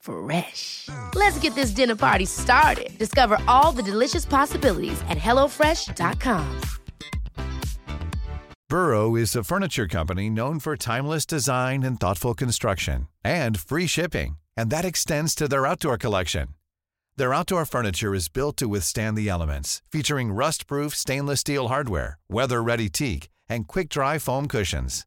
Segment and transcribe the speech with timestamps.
[0.00, 0.88] Fresh.
[1.14, 2.96] Let's get this dinner party started.
[2.98, 6.60] Discover all the delicious possibilities at hellofresh.com.
[8.68, 14.38] Burrow is a furniture company known for timeless design and thoughtful construction and free shipping,
[14.58, 16.48] and that extends to their outdoor collection.
[17.16, 22.90] Their outdoor furniture is built to withstand the elements, featuring rust-proof stainless steel hardware, weather-ready
[22.90, 25.06] teak, and quick-dry foam cushions.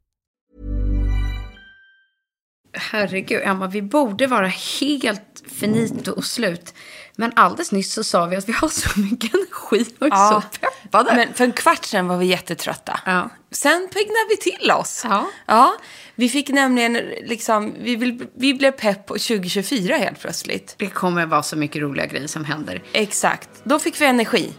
[2.73, 6.73] Herregud, Emma, vi borde vara helt finito och slut.
[7.15, 10.43] Men alldeles nyss så sa vi att vi har så mycket energi och är Ja,
[10.51, 11.15] så peppade.
[11.15, 12.99] Men för en kvart sedan var vi jättetrötta.
[13.05, 13.29] Ja.
[13.51, 15.05] Sen piggnade vi till oss.
[15.09, 15.27] Ja.
[15.45, 15.77] ja.
[16.15, 20.75] Vi fick nämligen liksom, vi, vill, vi blev pepp på 2024 helt plötsligt.
[20.77, 22.83] Det kommer vara så mycket roliga grejer som händer.
[22.93, 23.49] Exakt.
[23.63, 24.53] Då fick vi energi.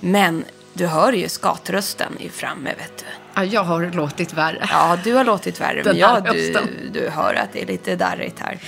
[0.00, 3.25] Men du hör ju skatrösten är framme, vet du.
[3.36, 4.68] Ja, jag har låtit värre.
[4.70, 7.66] Ja, du har låtit värre, men Den ja, här du, du hör att det är
[7.66, 8.58] lite darrigt här.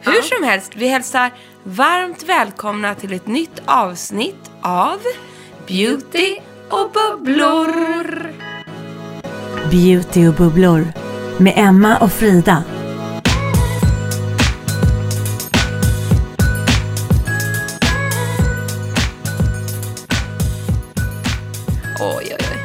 [0.00, 1.30] Hur som helst, vi hälsar
[1.62, 4.98] varmt välkomna till ett nytt avsnitt av
[5.66, 6.36] Beauty
[6.68, 7.72] och bubblor.
[9.70, 10.92] Beauty och bubblor
[11.38, 12.64] med Emma och Frida.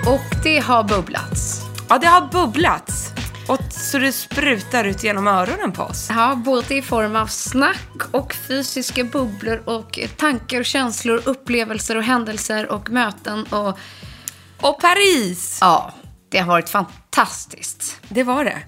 [0.06, 1.62] Och det har bubblats.
[1.90, 3.12] Ja, det har bubblats.
[3.48, 6.08] Och så det sprutar ut genom öronen på oss.
[6.10, 12.04] Ja, både i form av snack och fysiska bubblor och tankar och känslor, upplevelser och
[12.04, 13.78] händelser och möten och
[14.62, 15.58] Och Paris!
[15.62, 15.94] ja,
[16.30, 18.00] det har varit fantastiskt.
[18.10, 18.60] Det var det.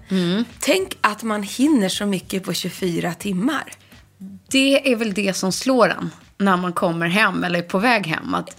[0.60, 3.74] Tänk att man hinner så mycket på 24 timmar.
[4.52, 8.08] Det är väl det som slår en när man kommer hem eller är på väg
[8.08, 8.34] hem.
[8.34, 8.58] Att,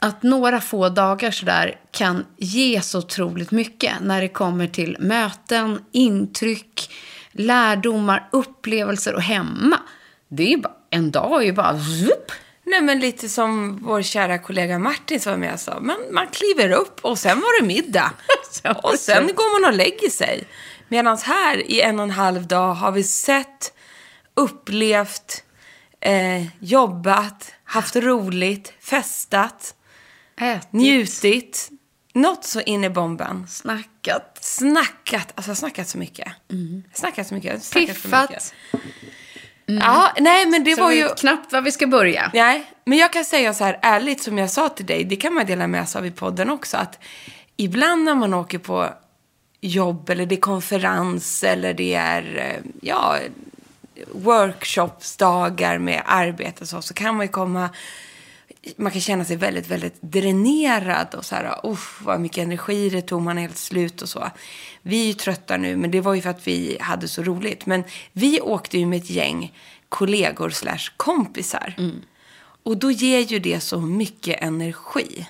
[0.00, 5.84] att några få dagar sådär kan ge så otroligt mycket när det kommer till möten,
[5.92, 6.90] intryck,
[7.32, 9.78] lärdomar, upplevelser och hemma.
[10.28, 12.32] Det är bara, en dag är ju bara zup.
[12.64, 15.80] Nej, men lite som vår kära kollega Martin som var med och sa.
[15.80, 18.12] Men man kliver upp och sen var det middag.
[18.82, 20.44] Och sen går man och lägger sig.
[20.88, 23.72] Medan här i en och en halv dag har vi sett,
[24.34, 25.44] upplevt,
[26.00, 29.74] eh, jobbat, haft roligt, festat,
[30.40, 31.70] Ätit, njutit.
[32.14, 33.46] Något så in i bomben.
[33.48, 36.28] snackat, Snackat, alltså jag har snackat så mycket.
[36.92, 37.62] Snackat så mycket.
[37.64, 38.02] snackat så mycket.
[38.02, 38.54] piffat.
[39.66, 41.08] Ja, nej men det Så var ju...
[41.08, 42.30] knappt var vi ska börja.
[42.34, 45.34] Nej, men jag kan säga så här ärligt som jag sa till dig, det kan
[45.34, 46.98] man dela med sig av i podden också, att
[47.56, 48.88] ibland när man åker på
[49.60, 53.18] jobb eller det är konferens eller det är, eh, ja,
[54.12, 57.70] workshopsdagar med arbete och så, så kan man ju komma,
[58.76, 63.02] man kan känna sig väldigt, väldigt dränerad och så här, uff, vad mycket energi det
[63.02, 64.30] tog, man är helt slut och så.
[64.82, 67.66] Vi är ju trötta nu, men det var ju för att vi hade så roligt.
[67.66, 69.52] Men vi åkte ju med ett gäng
[69.88, 71.74] kollegor slash kompisar.
[72.62, 75.26] Och då ger ju det så mycket energi.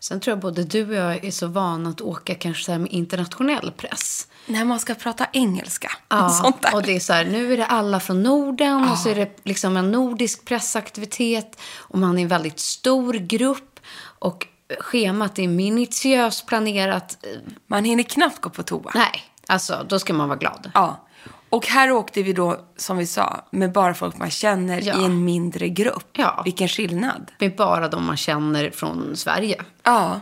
[0.00, 2.92] Sen tror jag både du och jag är så vana att åka kanske så med
[2.92, 4.28] internationell press.
[4.46, 5.88] När man ska prata engelska.
[5.88, 6.74] och Ja, sånt där.
[6.74, 9.38] och det är så här, nu är det alla från Norden och så är det
[9.42, 14.46] liksom en nordisk pressaktivitet och man är en väldigt stor grupp och
[14.80, 17.24] schemat är minutiöst planerat.
[17.66, 18.90] Man hinner knappt gå på toa.
[18.94, 20.70] Nej, alltså då ska man vara glad.
[20.74, 21.04] Ja.
[21.50, 25.00] Och här åkte vi då, som vi sa, med bara folk man känner Ja.
[25.00, 26.08] i en mindre grupp.
[26.12, 26.42] Ja.
[26.44, 27.30] Vilken skillnad.
[27.38, 29.62] Med bara de man känner från Sverige.
[29.82, 30.20] Ja.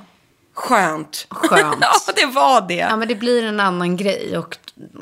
[0.54, 1.26] Skönt.
[1.30, 1.76] Skönt.
[1.80, 2.74] ja, det var det.
[2.74, 4.38] Ja, men det blir en annan grej.
[4.38, 4.56] Och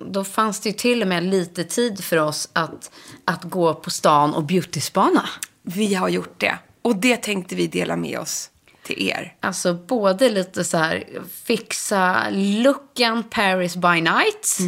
[0.06, 2.90] då fanns det ju till och med lite tid för oss att,
[3.24, 5.28] att gå på stan och beautyspana.
[5.62, 6.58] Vi har gjort det.
[6.82, 8.50] Och det tänkte vi dela med oss
[8.82, 9.34] till er.
[9.40, 11.04] Alltså både lite så här
[11.44, 14.58] fixa looken Paris by night.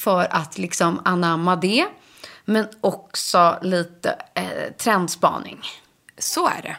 [0.00, 1.86] För att liksom anamma det.
[2.44, 5.60] Men också lite eh, trendspaning.
[6.18, 6.76] Så är det.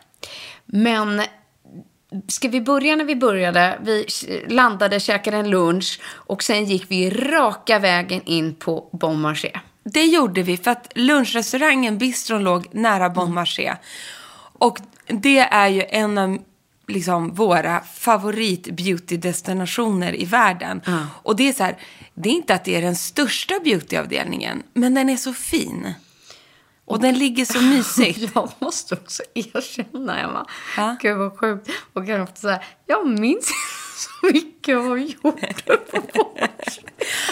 [0.66, 1.22] Men
[2.28, 3.80] ska vi börja när vi började?
[3.82, 4.06] Vi
[4.48, 9.60] landade, käkade en lunch och sen gick vi raka vägen in på Bon Marché.
[9.84, 13.76] Det gjorde vi för att lunchrestaurangen Bistron låg nära Bon Marché.
[14.54, 14.78] Och
[15.08, 16.38] det är ju en av
[16.92, 20.82] liksom, våra favorit beauty-destinationer i världen.
[21.24, 21.78] Och det är så här,
[22.14, 25.94] det är inte att det är den största beautyavdelningen, men den är så fin.
[26.86, 28.32] Och den ligger så mysigt.
[28.36, 30.48] Jag måste också erkänna, Emma.
[30.78, 30.96] Ja.
[31.02, 31.70] Gud vad sjukt.
[31.94, 33.46] Och jag så här, jag minns
[33.96, 35.54] så mycket vad vi gjorde
[36.14, 36.82] på Marché.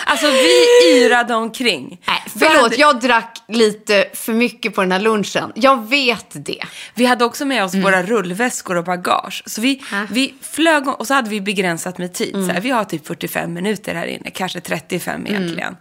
[0.09, 0.65] Alltså vi
[0.95, 2.01] yrade omkring.
[2.07, 5.51] Nej, förlåt, jag drack lite för mycket på den här lunchen.
[5.55, 6.63] Jag vet det.
[6.93, 9.43] Vi hade också med oss våra rullväskor och bagage.
[9.45, 12.33] Så vi, vi flög och så hade vi begränsat med tid.
[12.33, 15.77] Så här, vi har typ 45 minuter här inne, kanske 35 egentligen.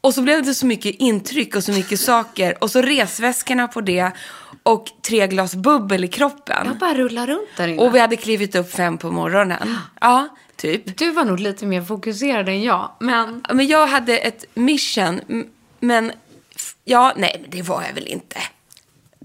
[0.00, 2.54] Och så blev det så mycket intryck och så mycket saker.
[2.60, 4.10] Och så resväskorna på det
[4.64, 6.66] och tre glas bubbel i kroppen.
[6.66, 7.82] Jag bara rullar runt där inne.
[7.82, 9.76] Och vi hade klivit upp fem på morgonen.
[10.00, 10.98] Ja, typ.
[10.98, 12.90] Du var nog lite mer fokuserad än jag.
[13.00, 15.20] Men Men jag hade ett mission,
[15.80, 16.12] men
[16.84, 18.36] ja, nej, det var jag väl inte.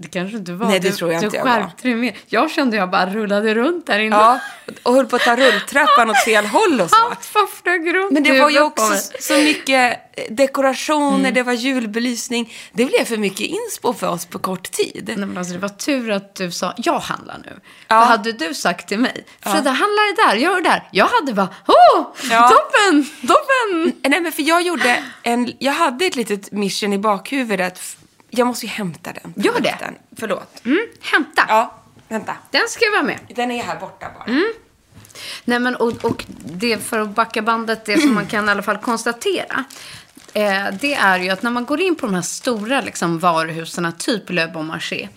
[0.02, 0.66] Det kanske inte var.
[0.66, 1.50] Nej, det du, tror jag du inte jag var.
[1.52, 2.16] skärpte dig mer.
[2.26, 4.16] Jag kände jag bara rullade runt där inne.
[4.16, 4.40] Ja,
[4.82, 6.96] och höll på att ta rulltrappan åt fel håll och så.
[6.96, 11.34] Allt bara flög runt Men det var ju också så mycket eh, dekorationer, Mm.
[11.34, 12.52] det var julbelysning.
[12.72, 15.04] Det blev för mycket inspo för oss på kort tid.
[15.06, 17.60] Nej, men alltså, det var tur att du sa, jag handlar nu.
[17.88, 18.00] Ja.
[18.00, 20.88] För hade du sagt till mig, Frida handla det där, gör det där.
[20.92, 22.48] Jag hade bara, åh, Ja.
[22.48, 23.92] toppen, toppen.
[24.10, 27.80] Nej, men för jag gjorde en, jag hade ett litet mission i bakhuvudet.
[28.30, 29.34] Jag måste ju hämta den.
[29.36, 29.76] Gör det.
[30.16, 30.64] Förlåt.
[30.64, 31.44] Mm, hämta.
[31.48, 31.74] Ja,
[32.08, 32.36] vänta.
[32.50, 33.18] Den ska jag vara med.
[33.28, 34.24] Den är här borta bara.
[34.24, 34.52] Mm.
[35.44, 38.62] Nej, men och, och det för att backa bandet, det som man kan i alla
[38.62, 39.64] fall konstatera.
[40.32, 43.92] Eh, det är ju att när man går in på de här stora liksom, varuhusen,
[43.98, 45.08] typ Le Bon Marché.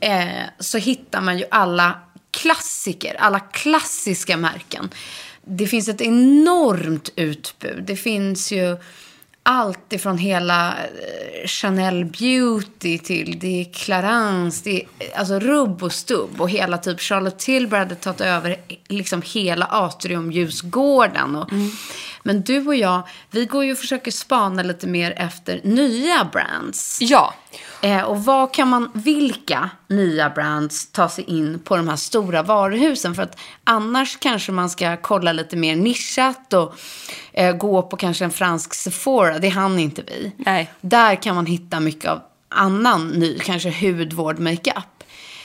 [0.00, 1.98] Eh, så hittar man ju alla
[2.30, 4.90] klassiker, alla klassiska märken.
[5.44, 7.84] Det finns ett enormt utbud.
[7.84, 8.76] Det finns ju
[9.42, 15.92] allt ifrån hela eh, Chanel Beauty till det är Clarins, det är alltså rubb och
[15.92, 16.40] stubb.
[16.40, 18.56] Och hela typ Charlotte Tilbury hade tagit över
[18.88, 21.36] liksom hela atriumljusgården.
[21.36, 21.70] Och, mm.
[22.22, 26.98] Men du och jag, vi går ju och försöker spana lite mer efter nya brands.
[27.00, 27.34] Ja.
[27.82, 32.42] Eh, och vad kan man, vilka nya brands ta sig in på de här stora
[32.42, 33.14] varuhusen?
[33.14, 36.74] För att annars kanske man ska kolla lite mer nischat och
[37.32, 39.38] eh, gå på kanske en fransk Sephora.
[39.38, 40.32] Det hann inte vi.
[40.36, 40.70] Nej.
[40.80, 44.84] Där kan man hitta mycket av annan ny, kanske hudvård, makeup.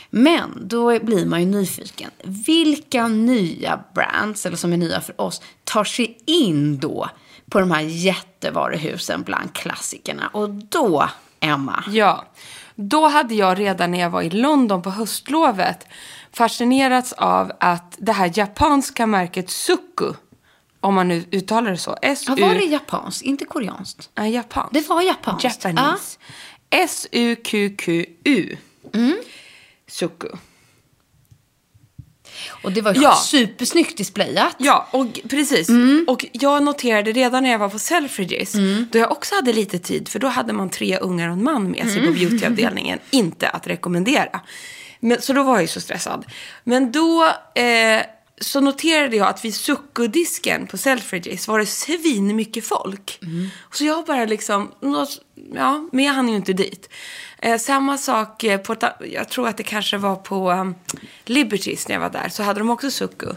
[0.09, 2.11] Men då blir man ju nyfiken.
[2.23, 7.09] Vilka nya brands, eller som är nya för oss, tar sig in då
[7.49, 10.27] på de här jättevaruhusen bland klassikerna?
[10.33, 11.09] Och då,
[11.39, 12.25] Emma, Ja.
[12.79, 15.87] Då hade jag redan när jag var i London på höstlovet
[16.33, 20.13] fascinerats av att det här japanska märket Suku,
[20.79, 21.97] om man nu uttalar det så.
[22.01, 22.33] S-U...
[22.37, 24.09] Ja, var det japanskt, inte koreanskt?
[24.15, 24.73] Nej, japanskt.
[24.73, 25.43] Det var japanskt.
[25.43, 26.19] Japanese.
[26.69, 28.57] S-U-Q-Q-U.
[28.93, 29.17] Mm.
[29.87, 30.27] Suku.
[32.63, 33.15] Och det var ju Ja.
[33.15, 34.55] supersnyggt displayat.
[34.57, 35.69] Ja, och precis.
[35.69, 36.05] Mm.
[36.07, 38.53] Och jag noterade redan när jag var på Selfridges,
[38.91, 41.71] då jag också hade lite tid, för då hade man tre ungar och en man
[41.71, 42.13] med sig Mm.
[42.13, 42.99] på beautyavdelningen.
[43.11, 44.39] Inte att rekommendera.
[44.99, 46.25] Men, så då var jag ju så stressad.
[46.63, 47.25] Men då
[47.55, 48.01] eh,
[48.41, 53.19] så noterade jag att vid suckudisken på Selfridges var det svin mycket folk.
[53.21, 53.49] Mm.
[53.71, 54.71] Så jag bara liksom,
[55.55, 56.89] ja, men jag hann ju inte dit.
[57.41, 60.75] Eh, samma sak eh, på, jag tror att det kanske var på um,
[61.25, 63.27] Liberties när jag var där, så hade de också sucku.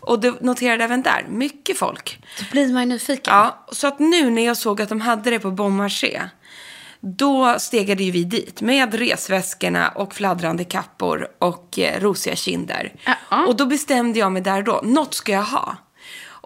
[0.00, 2.24] Och det noterade även där, mycket folk.
[2.38, 3.34] Då blir man ju nyfiken.
[3.34, 6.22] Ja, så att nu när jag såg att de hade det på Bon Marché,
[7.00, 12.92] då stegade ju vi dit med resväskorna och fladdrande kappor och eh, rosiga kinder.
[13.30, 13.46] Ja.
[13.46, 15.76] Och då bestämde jag mig där då, något ska jag ha.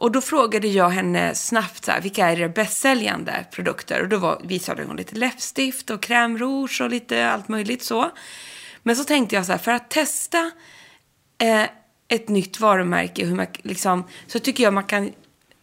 [0.00, 4.02] Och då frågade jag henne snabbt så här, vilka är era bästsäljande produkter?
[4.02, 8.10] Och då var, visade hon lite läppstift och crème rouge och lite allt möjligt så.
[8.82, 10.50] Men så tänkte jag så här, för att testa
[11.38, 11.64] eh,
[12.08, 15.12] ett nytt varumärke, hur man, liksom, så tycker jag man kan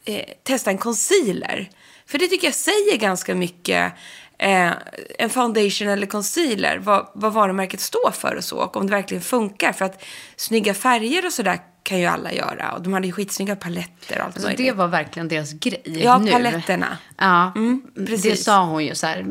[0.05, 1.69] eh, testa en concealer.
[2.05, 3.93] För det tycker jag säger ganska mycket,
[4.37, 4.71] eh,
[5.19, 9.23] en foundation eller concealer, vad, vad varumärket står för och så, och om det verkligen
[9.23, 9.73] funkar.
[9.73, 10.03] För att
[10.35, 12.71] snygga färger och sådär kan ju alla göra.
[12.71, 14.65] Och de hade ju skitsnygga paletter och allt Alltså, möjligt.
[14.67, 16.31] det var verkligen deras grej Ja, nu.
[16.31, 16.97] paletterna.
[17.17, 17.53] Ja,
[17.95, 18.43] det precis.
[18.43, 19.25] sa hon ju så här,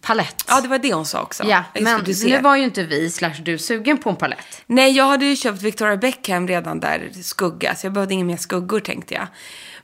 [0.00, 0.44] palett.
[0.48, 1.44] Ja, det var det hon sa också.
[1.44, 4.62] Ja, Just men det, nu var ju inte vi, slash du, sugen på en palett.
[4.66, 8.36] Nej, jag hade ju köpt Victoria Beckham redan där, skugga, så jag behövde inga mer
[8.36, 9.26] skuggor tänkte jag.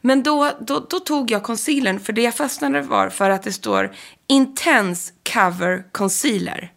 [0.06, 3.52] Men då, då, då tog jag concealern, för det jag fastnade var för att det
[3.52, 3.94] står
[4.26, 6.72] Intense Cover Concealer.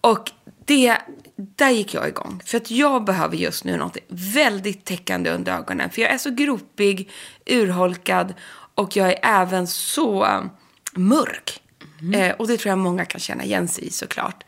[0.00, 0.30] Och
[0.64, 0.96] det,
[1.36, 2.42] där gick jag igång.
[2.44, 5.90] För att jag behöver just nu något väldigt täckande under ögonen.
[5.90, 7.10] För jag är så gropig,
[7.46, 8.34] urholkad
[8.74, 10.28] och jag är även så
[10.92, 11.62] mörk.
[12.14, 14.44] Eh, och det tror jag många kan känna igen sig i såklart.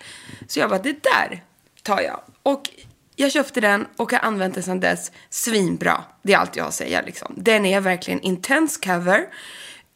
[0.46, 1.44] Så jag bara, det där
[1.82, 2.20] tar jag.
[2.42, 2.70] Och
[3.20, 6.04] jag köpte den och har använt den sedan dess svinbra.
[6.22, 7.34] Det är allt jag har att säga liksom.
[7.36, 9.26] Den är verkligen intense cover.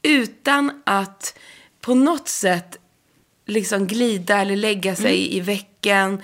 [0.03, 1.39] Utan att
[1.81, 2.79] på något sätt
[3.47, 6.23] liksom glida eller lägga sig i vecken.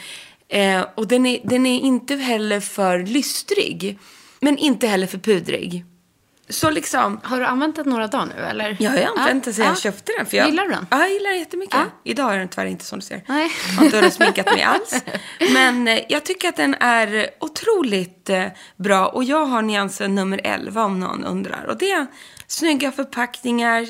[0.49, 3.99] Eh, och den är, den är inte heller för lystrig.
[4.41, 5.85] Men inte heller för pudrig.
[6.51, 7.21] Så liksom...
[7.23, 8.77] Har du använt den några dagar nu eller?
[8.81, 9.65] Ja, jag har använt den Ja.
[9.65, 10.27] jag köpte den.
[10.27, 10.87] För jag, Gillar du den?
[10.91, 11.75] Ja, jag gillar den jättemycket.
[11.77, 11.85] Ja.
[12.05, 13.23] Idag är den tyvärr inte som du ser.
[13.27, 13.51] Nej.
[13.71, 15.03] Jag har inte sminkat mig alls.
[15.53, 18.45] Men eh, jag tycker att den är otroligt eh,
[18.77, 19.07] bra.
[19.07, 21.65] Och jag har nyansen nummer 11 om någon undrar.
[21.65, 22.07] Och det är
[22.47, 23.87] snygga förpackningar.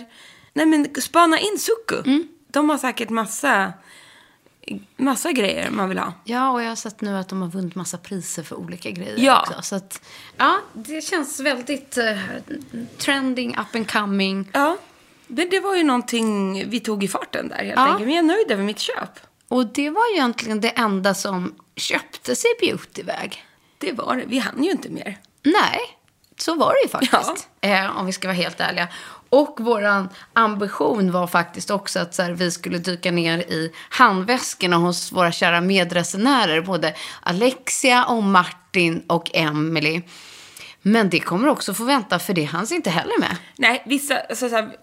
[0.52, 1.96] Nej men spana in Suku.
[2.10, 2.28] Mm.
[2.52, 3.72] De har säkert massa,
[4.96, 6.12] massa grejer man vill ha.
[6.24, 9.14] Ja, och jag har sett nu att de har vunnit massa priser för olika grejer
[9.18, 9.40] Ja.
[9.40, 9.62] också.
[9.62, 10.00] Så att,
[10.36, 12.18] ja, det känns väldigt eh,
[12.98, 14.50] trending, up and coming.
[14.52, 14.76] Ja,
[15.26, 17.82] men det var ju någonting vi tog i farten där helt Ja.
[17.86, 18.00] enkelt.
[18.00, 19.20] Men jag är nöjd över mitt köp.
[19.48, 23.44] Och det var ju egentligen det enda som köpte sig beautyväg.
[23.78, 24.24] Det var det.
[24.26, 25.18] Vi hann ju inte mer.
[25.42, 25.80] Nej,
[26.36, 27.48] så var det ju faktiskt.
[27.60, 28.88] Eh, om vi ska vara helt ärliga.
[29.30, 34.76] Och vår ambition var faktiskt också att så här, vi skulle dyka ner i handväskorna
[34.76, 36.60] hos våra kära medresenärer.
[36.60, 40.02] Både Alexia och Martin och Emily.
[40.82, 43.36] Men det kommer också få vänta för det hanns inte heller med.
[43.56, 44.76] Nej, vissa, alltså, så här,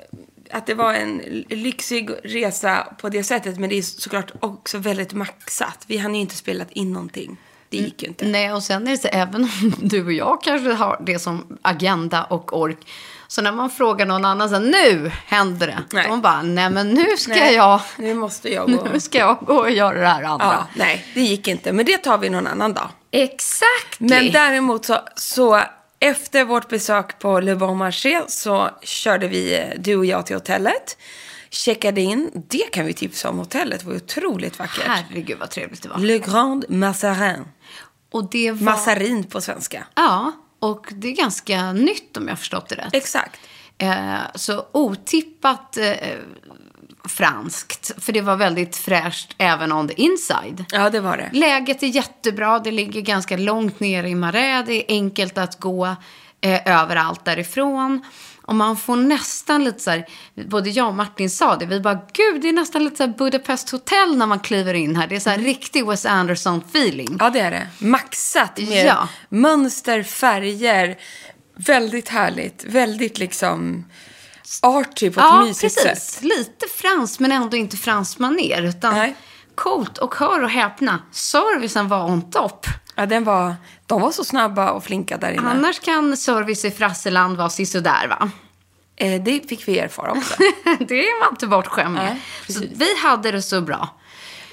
[0.52, 1.18] att det var en
[1.50, 3.58] lyxig resa på det sättet.
[3.60, 5.84] Men det är såklart också väldigt maxat.
[5.88, 7.38] Vi hann ju inte spelat in någonting.
[7.70, 8.26] Det gick ju inte.
[8.26, 11.58] Nej, och sen är det så, även om du och jag kanske har det som
[11.62, 12.78] agenda och ork.
[13.28, 15.84] Så när man frågar någon annan så här, nu händer det.
[15.92, 16.08] Nej.
[16.08, 18.88] De bara, nej men nu ska Nej, jag, Nu måste jag gå.
[18.94, 20.46] nu ska jag gå och göra det här andra.
[20.46, 21.72] Ja, nej, det gick inte.
[21.72, 22.90] Men det tar vi någon annan dag.
[23.12, 24.00] Exakt.
[24.00, 25.62] Men däremot så, så
[26.00, 30.36] efter vårt besök på Le Bon Marché så körde vi, eh, du och jag, till
[30.36, 30.98] hotellet.
[31.50, 32.32] Checkade in.
[32.34, 33.38] Det kan vi tipsa om.
[33.38, 34.88] Hotellet var otroligt vackert.
[34.88, 35.98] Herregud vad trevligt det var.
[35.98, 37.46] Le Grand Massarin.
[38.12, 38.62] Och det var...
[38.62, 39.86] Massarin på svenska.
[39.96, 42.94] Ja, och det är ganska nytt om jag har förstått det rätt.
[42.94, 43.40] Exakt.
[43.78, 45.94] Eh, så otippat eh,
[47.08, 48.04] franskt.
[48.04, 50.66] För det var väldigt fräscht även on the inside.
[50.72, 51.30] Ja, det var det.
[51.34, 52.60] Läget är jättebra.
[52.60, 54.66] Det ligger ganska långt ner i Marais.
[54.68, 55.96] Det är enkelt att gå
[56.42, 58.02] eh, överallt därifrån.
[58.48, 60.06] Och man får nästan lite så här,
[60.48, 63.70] både jag och Martin sa det, vi bara gud det är nästan lite så Budapest
[63.70, 65.08] Hotel när man kliver in här.
[65.08, 67.18] Det är så här riktig Wes Anderson-feeling.
[67.20, 67.68] Ja, det är det.
[67.80, 69.08] Maxat med Ja.
[69.30, 70.98] mönster, färger.
[71.58, 72.64] Väldigt härligt.
[72.66, 73.86] Väldigt liksom
[74.62, 76.04] arty på ett Ja, mysigt precis.
[76.12, 76.24] sätt.
[76.24, 78.62] Lite franskt men ändå inte franskt maner.
[78.62, 79.16] Utan Nej.
[79.56, 79.98] coolt.
[79.98, 82.66] Och hör och häpna, servicen var on top.
[82.96, 83.56] Ja, den var,
[83.88, 85.50] de var så snabba och flinka där inne.
[85.50, 88.32] Annars kan service i Frasseland vara sisådär va?
[88.96, 90.36] Eh, det fick vi erfara också.
[90.80, 92.18] det är man inte bortskämd med.
[92.48, 93.90] Nej, vi hade det så bra.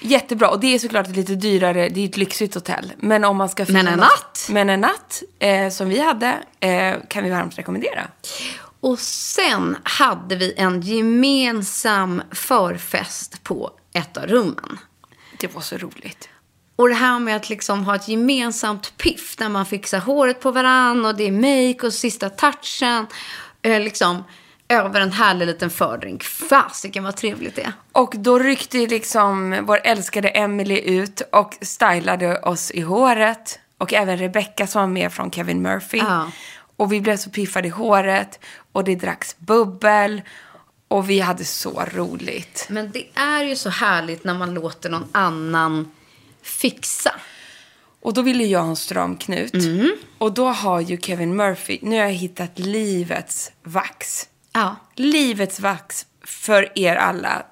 [0.00, 0.48] Jättebra.
[0.48, 2.92] Och det är såklart ett lite dyrare, det är ett lyxigt hotell.
[2.96, 4.46] Men om man ska Men en natt.
[4.50, 8.06] Men en natt, eh, som vi hade, eh, kan vi varmt rekommendera.
[8.80, 14.78] Och sen hade vi en gemensam förfest på ett av rummen.
[15.38, 16.28] Det var så roligt.
[16.82, 20.50] Och det här med att liksom ha ett gemensamt piff där man fixar håret på
[20.50, 23.06] varann och det är make och sista touchen.
[23.62, 24.24] Eh, liksom
[24.68, 26.22] över en härlig liten fördrink.
[26.22, 27.72] Fasiken vad trevligt det är.
[27.92, 33.58] Och då ryckte liksom vår älskade Emily ut och stylade oss i håret.
[33.78, 35.98] Och även Rebecca som var med från Kevin Murphy.
[35.98, 36.30] Ja.
[36.76, 38.40] Och vi blev så piffade i håret.
[38.72, 40.22] Och det dracks bubbel.
[40.88, 42.66] Och vi hade så roligt.
[42.70, 45.90] Men det är ju så härligt när man låter någon annan
[46.42, 47.14] fixa.
[48.00, 49.54] Och då ville jag ha en stram knut.
[49.54, 49.96] Mm.
[50.18, 54.28] Och då har ju Kevin Murphy, nu har jag hittat livets vax.
[54.52, 54.76] Ja.
[54.96, 57.46] Livets vax för er alla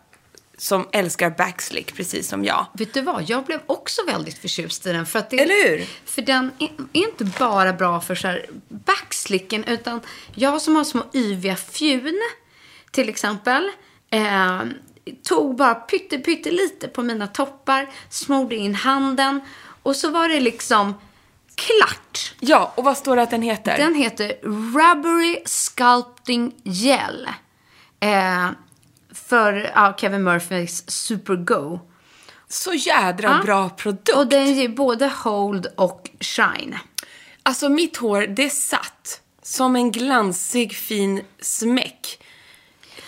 [0.56, 2.66] som älskar backslick precis som jag.
[2.72, 3.30] Vet du vad?
[3.30, 5.06] Jag blev också väldigt förtjust i den.
[5.06, 5.86] För att det, Eller hur?
[6.04, 10.00] För den är inte bara bra för så här backslicken, utan
[10.34, 12.20] jag som har små yviga fjun,
[12.90, 13.70] till exempel,
[14.10, 14.60] eh,
[15.22, 19.40] tog bara pytte, pytte lite på mina toppar, smorde in handen
[19.82, 20.94] och så var det liksom
[21.54, 22.34] klart.
[22.40, 23.76] Ja, och vad står det att den heter?
[23.78, 27.28] Den heter Rubbery Sculpting Gel.
[28.00, 28.48] Eh,
[29.14, 31.80] för ja, Kevin Murphys Super Go.
[32.48, 33.42] Så jädra Ja.
[33.44, 34.08] bra produkt.
[34.16, 36.78] Och den ger både hold och shine.
[37.42, 42.22] Alltså mitt hår, det satt som en glansig fin smäck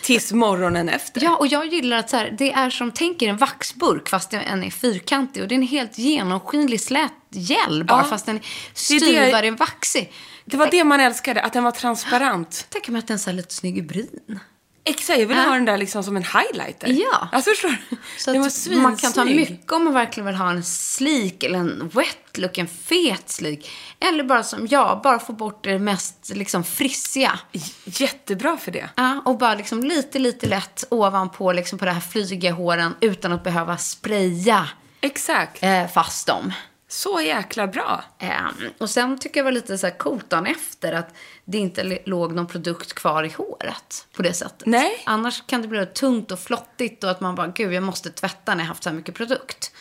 [0.03, 1.23] tills morgonen efter.
[1.25, 4.65] Ja, och jag gillar att så här, det är som tänker en vaxburk fast den
[4.65, 5.43] är fyrkantig.
[5.43, 8.05] Och det är en helt genomskinlig slät gel bara Ja.
[8.05, 8.41] fast den är
[8.89, 10.13] Det är det- styvare än vaxig.
[10.45, 12.67] Det var det man älskade, att den var transparent.
[12.69, 14.41] Tänk mig att den är lite snygg i bryn.
[14.85, 16.89] Exakt, jag vill ha den där liksom som en highlighter.
[16.89, 17.29] Ja.
[17.33, 17.97] Alltså förstår du?
[18.19, 19.51] Så den var att man kan ta svinsnygg.
[19.51, 23.71] mycket om man verkligen vill ha en sleek eller en wet look, en fet sleek.
[24.01, 27.39] Eller bara som jag, bara få bort det mest liksom frissiga.
[27.85, 28.89] Jättebra för det.
[28.97, 33.33] Ja, och bara liksom lite, lite lätt ovanpå liksom på det här flygiga håren utan
[33.33, 34.69] att behöva spraya
[35.01, 35.63] Exakt.
[35.63, 36.53] eh, fast dem.
[36.93, 38.05] Så jäkla bra.
[38.19, 41.99] Ehm, och sen tycker jag var lite så här coolt dagen efter att det inte
[42.05, 44.67] låg någon produkt kvar i håret på det sättet.
[44.67, 45.03] Nej.
[45.07, 48.55] Annars kan det bli tungt och flottigt och att man bara, gud jag måste tvätta
[48.55, 49.73] när jag haft så här mycket produkt.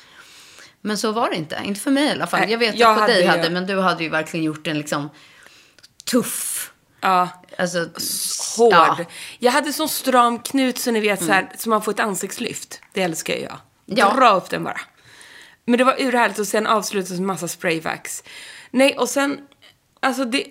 [0.82, 1.62] Men så var det inte.
[1.64, 2.40] Inte för mig i alla fall.
[2.40, 4.68] Nej, Jag vet jag att på hade dig hade, men du hade ju verkligen gjort
[4.68, 5.10] en liksom
[6.12, 6.72] tuff.
[7.02, 7.30] Ja.
[7.58, 7.80] Alltså,
[8.58, 8.74] Hård.
[8.74, 9.06] Ja.
[9.40, 12.82] Jag hade sån stram knut så ni vet så här, så man får ett ansiktslyft.
[12.94, 13.58] Det älskar jag.
[13.86, 14.14] Ja.
[14.14, 14.82] Dra upp den bara.
[15.66, 18.24] Men det var urhärligt och sen avslutas med massa sprayvax.
[18.72, 19.40] Nej, och sen,
[20.00, 20.46] alltså det,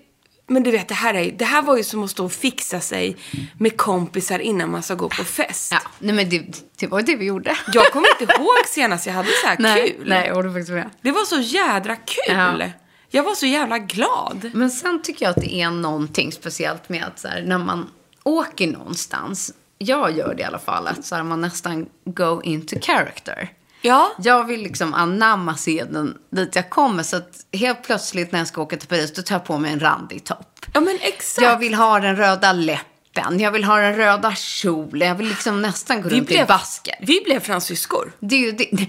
[0.47, 2.81] men du vet det här är, det här var ju som att stå och fixa
[2.81, 3.17] sig
[3.59, 5.73] med kompisar innan man ska gå på fest.
[5.73, 7.57] Ja, nej men det, det var det vi gjorde.
[7.73, 10.09] Jag kommer inte ihåg senast jag hade så här nej, kul.
[10.09, 10.91] Nej, jag håller faktiskt med.
[11.03, 12.61] Det var så jädra kul.
[12.61, 12.71] Ja.
[13.13, 14.51] Jag var så jävla glad.
[14.55, 17.91] Men sen tycker jag att det är någonting speciellt med att så här, när man
[18.23, 22.77] åker någonstans, jag gör det i alla fall, att så här, man nästan go into
[22.81, 23.53] character.
[23.83, 24.13] Ja.
[24.19, 27.03] Jag vill liksom anamma scenen dit jag kommer.
[27.03, 29.73] Så att helt plötsligt när jag ska åka till Paris, då tar jag på mig
[29.73, 30.67] en randig topp.
[30.75, 31.43] Ja, men exakt.
[31.43, 35.63] Jag vill ha den röda läppen, jag vill ha den röda kjolen, jag vill liksom
[35.63, 36.95] nästan gå vi, runt blev, i basker.
[37.01, 38.13] vi blev fransyskor.
[38.21, 38.87] Det är ju det.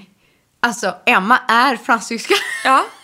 [0.60, 2.34] Alltså, Emma är fransyska.
[2.64, 2.86] Ja.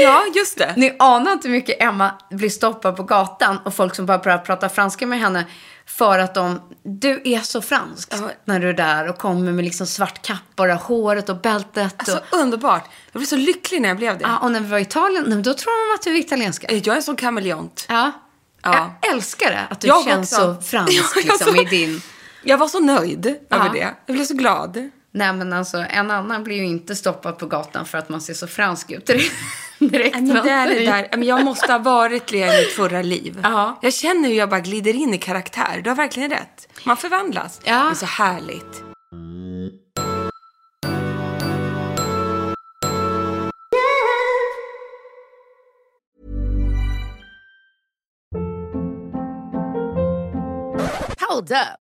[0.00, 0.74] Ja, just det.
[0.76, 4.38] Ni anar inte hur mycket Emma blir stoppad på gatan och folk som bara börjar
[4.38, 5.44] prata franska med henne
[5.86, 8.30] för att de, du är så fransk Ja.
[8.44, 11.94] när du är där och kommer med liksom svart kappa och håret och bältet.
[11.96, 12.84] Alltså och, underbart.
[13.12, 14.24] Jag blev så lycklig när jag blev det.
[14.24, 16.66] ja, och när vi var i Italien, då tror de att du är italienska.
[16.72, 17.86] Jag är en sån kameleont.
[17.88, 18.12] Ja.
[18.62, 18.94] Ja.
[19.02, 20.54] Jag älskar det, att du Jag känns också.
[20.54, 22.00] så fransk liksom, så- i din...
[22.42, 23.56] Jag var så nöjd Ja.
[23.56, 23.94] över det.
[24.06, 24.90] Jag blev så glad.
[25.10, 28.34] Nej men alltså, en annan blir ju inte stoppad på gatan för att man ser
[28.34, 29.10] så fransk ut
[29.90, 30.16] direkt.
[30.16, 31.08] men det är det där.
[31.10, 33.40] Men jag måste ha varit det i mitt förra liv.
[33.42, 33.78] Ja.
[33.82, 35.80] Jag känner hur jag bara glider in i karaktär.
[35.84, 36.68] Du har verkligen rätt.
[36.84, 37.60] Man förvandlas.
[37.64, 37.72] Ja.
[37.72, 38.82] Det är så härligt.
[51.28, 51.83] Hold up.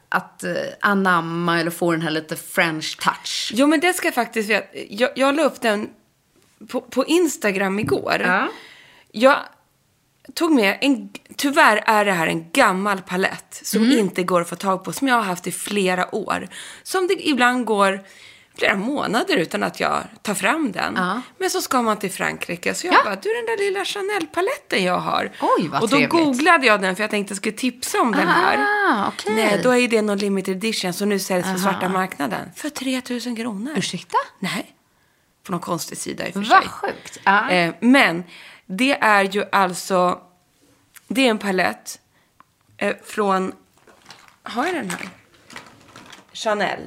[0.11, 3.51] att eh, anamma eller få den här lite French touch?
[3.55, 4.67] Jo, men det ska jag faktiskt veta.
[4.89, 5.89] Jag, jag la upp den
[6.67, 8.21] på, på Instagram igår.
[8.25, 8.47] Ja.
[9.11, 9.37] Jag
[10.33, 13.97] tog med en, tyvärr är det här en gammal palett som Mm.
[13.99, 16.47] inte går att få tag på, som jag har haft i flera år.
[16.83, 17.99] Som det ibland går
[18.57, 20.93] flera månader utan att jag tar fram den.
[20.97, 21.21] Ja.
[21.37, 22.73] Men så ska man till Frankrike.
[22.73, 23.01] Så jag Ja.
[23.03, 25.31] bara, du den där lilla Chanel-paletten jag har.
[25.41, 26.09] Oj, vad Och då trevligt.
[26.09, 28.57] googlade jag den för jag tänkte jag skulle tipsa om den här.
[28.91, 29.33] Ah, okej.
[29.35, 32.49] Nej, då är det någon limited edition som nu säljs på svarta marknaden.
[32.55, 33.73] För 3000 kronor.
[33.77, 34.17] Ursäkta?
[34.39, 34.75] Nej.
[35.43, 36.49] På någon konstig sida i och för sig.
[36.49, 37.19] Vad sjukt.
[37.23, 37.49] Ja.
[37.49, 38.23] Eh, men
[38.65, 40.21] det är ju alltså,
[41.07, 41.99] det är en palett
[42.77, 43.53] eh, från,
[44.43, 45.09] har jag den här?
[46.33, 46.79] Chanel.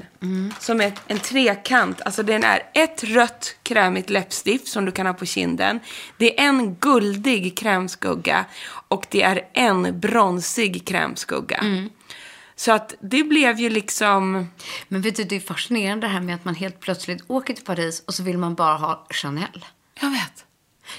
[0.60, 2.00] Som är en trekant.
[2.00, 5.80] Alltså den är ett rött krämigt läppstift som du kan ha på kinden.
[6.18, 8.44] Det är en guldig krämskugga
[8.88, 11.88] och det är en bronsig krämskugga.
[12.56, 14.48] Så att det blev ju liksom...
[14.88, 17.64] Men vet du, det är fascinerande det här med att man helt plötsligt åker till
[17.64, 19.64] Paris och så vill man bara ha Chanel.
[20.00, 20.43] Jag vet.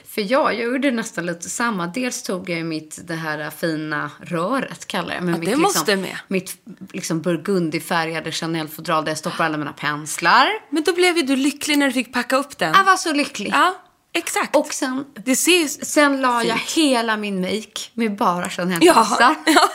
[0.07, 1.87] För jag, jag gjorde nästan lite samma.
[1.87, 5.31] Dels tog jag mitt, det här fina röret, kallar jag det.
[5.31, 6.17] Ja, mitt, det måste med.
[6.27, 6.57] Mitt
[6.93, 10.47] liksom burgundifärgade Chanel-fodral där jag stoppar alla mina penslar.
[10.69, 12.73] Men då blev ju du lycklig när du fick packa upp den.
[12.77, 13.51] Jag var så lycklig.
[13.53, 13.75] Ja,
[14.13, 14.55] exakt.
[14.55, 15.67] Och sen, det ju...
[15.67, 16.87] sen la jag Fint.
[16.87, 19.35] hela min make med bara Ja, Chanel-penslar.
[19.45, 19.69] ja,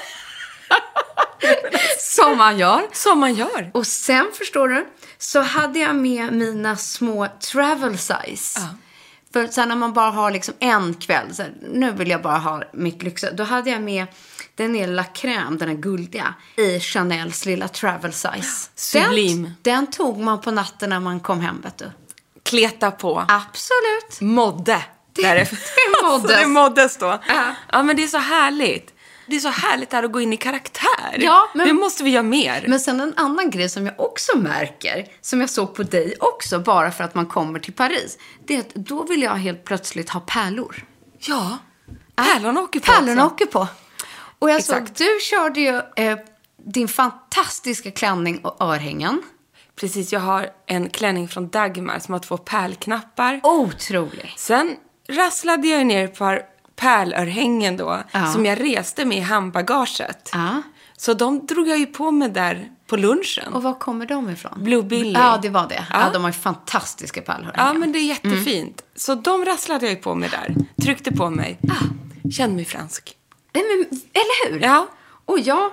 [1.99, 2.83] Som man gör.
[2.93, 3.71] som man gör.
[3.75, 4.87] Och sen, förstår du,
[5.19, 8.61] så hade jag med mina små travel size.
[9.33, 12.39] För sen när man bara har liksom en kväll, så här, nu vill jag bara
[12.39, 13.31] ha mitt lyxe.
[13.31, 14.07] Då hade jag med
[14.55, 18.69] den är La Crème, den är guldiga, i Chanels lilla travel size.
[18.75, 19.43] Sublim.
[19.43, 21.91] Den, den tog man på natten när man kom hem, vet du.
[22.43, 23.25] Kleta på.
[23.29, 24.21] Absolut.
[24.21, 24.83] Modde.
[25.13, 26.13] Det- det moddes.
[26.13, 27.19] Alltså, det moddes då.
[27.29, 27.55] Ja.
[27.73, 28.95] Ja, men det är så härligt.
[29.31, 31.17] Det är så härligt här att gå in i karaktär.
[31.19, 32.65] Ja, men- Det måste vi göra mer.
[32.69, 36.59] Men sen en annan grej som jag också märker, som jag såg på dig också,
[36.59, 40.11] bara för att man kommer till Paris, det är att då vill jag helt plötsligt
[40.11, 40.85] ha pärlor.
[41.19, 41.59] Ja.
[42.15, 43.67] Pärlorna åker på Pärlorna åker på.
[44.39, 44.99] Och jag Exakt.
[44.99, 46.19] såg, du körde ju eh,
[46.67, 49.23] din fantastiska klänning och örhängen.
[49.81, 53.41] Precis, jag har en klänning från Dagmar som har två pärlknappar.
[53.43, 54.35] Otrolig.
[54.37, 54.77] Sen
[55.09, 56.43] rasslade jag ner ett par
[56.81, 58.27] pärlörhängen då, Ja.
[58.33, 60.31] som jag reste med i handbagaget.
[60.33, 60.63] Ja.
[60.97, 63.53] Så de drog jag ju på mig där på lunchen.
[63.53, 64.53] Och var kommer de ifrån?
[64.57, 65.13] Blue Billy.
[65.13, 65.85] Ja, det var det.
[65.91, 66.11] Ja, Ja.
[66.13, 67.55] de har ju fantastiska pärlörhängen.
[67.57, 68.83] Ja, men det är jättefint.
[68.97, 70.55] Så de rasslade jag ju på mig där.
[70.85, 71.59] Tryckte på mig.
[72.33, 73.17] Kände mig fransk.
[73.53, 74.61] Nej, men, eller hur?
[74.63, 74.87] Ja.
[75.25, 75.71] Och jag,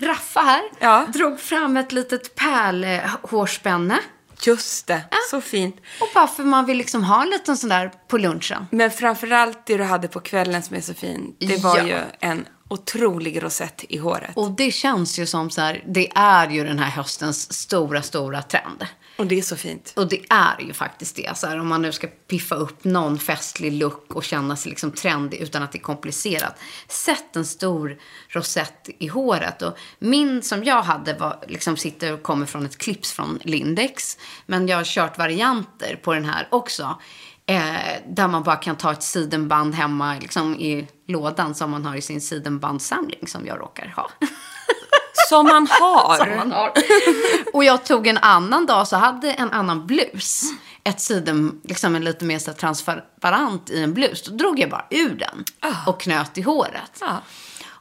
[0.00, 1.06] Raffa här, Ja.
[1.12, 3.98] drog fram ett litet pärlhårspänne.
[4.46, 5.04] Just det.
[5.30, 5.76] Så fint.
[6.00, 8.66] Och bara för man vill liksom ha en liten sån där på lunchen.
[8.70, 11.34] Men framförallt det du hade på kvällen som är så fin.
[11.38, 11.84] Det var Ja.
[11.86, 14.30] ju en otrolig rosett i håret.
[14.36, 18.42] Och det känns ju som så här, det är ju den här höstens stora, stora
[18.42, 18.86] trend.
[19.20, 19.92] Och det är så fint.
[19.96, 21.38] Och det är ju faktiskt det.
[21.38, 24.92] Så här, om man nu ska piffa upp någon festlig look och känna sig liksom
[24.92, 26.58] trendig utan att det är komplicerat.
[26.88, 29.62] Sätt en stor rosett i håret.
[29.62, 34.18] Och min som jag hade var, liksom sitter och kommer från ett clips från Lindex.
[34.46, 36.98] Men jag har kört varianter på den här också.
[37.46, 41.96] Eh, där man bara kan ta ett sidenband hemma liksom, i lådan som man har
[41.96, 44.10] i sin sidenbandsamling som jag råkar ha.
[45.30, 46.16] Som man har.
[46.16, 46.72] som man har.
[47.52, 50.42] Och jag tog en annan dag så hade en annan blus.
[50.84, 54.22] Ett siden, liksom en lite mer så transparent i en blus.
[54.22, 55.44] Då drog jag bara ur den
[55.86, 56.98] och knöt i håret.
[57.00, 57.16] Ja.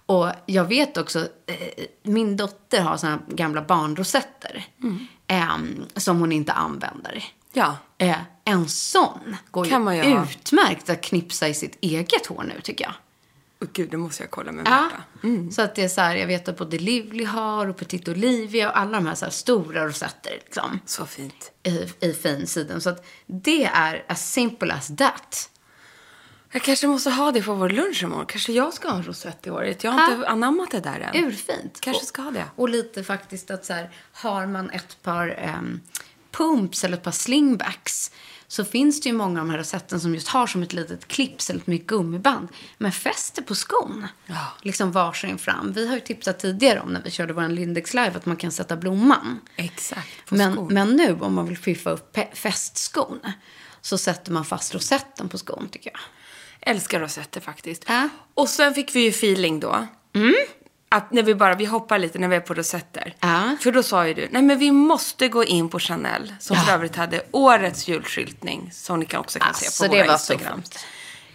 [0.05, 4.65] Och jag vet också, eh, min dotter har såna gamla barnrosetter.
[5.27, 7.23] em, som hon inte använder.
[7.53, 7.77] Ja.
[7.97, 12.85] Eh, en sån går Kan ju utmärkt att knipsa i sitt eget hår nu tycker
[12.85, 12.93] jag.
[13.62, 14.89] Oh, gud, det måste jag kolla med Ja.
[15.22, 15.52] Märta.
[15.52, 18.69] Så att det är så här, jag vet att både Livly har och Petit Olivia
[18.69, 21.52] och alla de här, så här stora rosetter liksom, Så fint.
[21.63, 22.82] i, i fin siden.
[22.82, 25.50] Så att det är as simple as that.
[26.52, 28.26] Jag kanske måste ha det på vår lunch imorgon.
[28.26, 29.84] Kanske jag ska ha en rosett i håret.
[29.84, 31.26] Jag har inte anammat det där än.
[31.26, 31.80] Urfint.
[31.82, 32.45] Kanske Och- ska ha det.
[32.56, 35.82] Och lite faktiskt att så här, har man ett par um,
[36.32, 38.12] pumps eller ett par slingbacks
[38.51, 41.07] så finns det ju många av de här rosetten som just har som ett litet
[41.07, 42.47] clips eller ett mycket gummiband.
[42.77, 44.07] Men fäster på skon.
[44.25, 44.47] Ja.
[44.62, 45.71] Liksom varsin fram.
[45.71, 48.51] Vi har ju tipsat tidigare om när vi körde vår Lindex live att man kan
[48.51, 49.39] sätta blomman.
[49.55, 50.73] Exakt, Men, skon.
[50.73, 53.19] men nu om man vill piffa upp fästskon
[53.81, 55.99] så sätter man fast rosetten på skon tycker jag.
[56.75, 57.83] Älskar rosetter faktiskt.
[57.88, 58.09] Ja.
[58.33, 59.88] Och sen fick vi ju feeling då.
[60.91, 63.15] Att när vi bara, vi hoppar lite när vi är på rosetter.
[63.19, 63.56] Ja.
[63.62, 66.34] För då sa ju du, nej men vi måste gå in på Chanel.
[66.39, 68.69] Som för övrigt hade årets julskyltning.
[68.73, 70.63] Som ni kan också kan Alltså, se på det våra var så Instagram.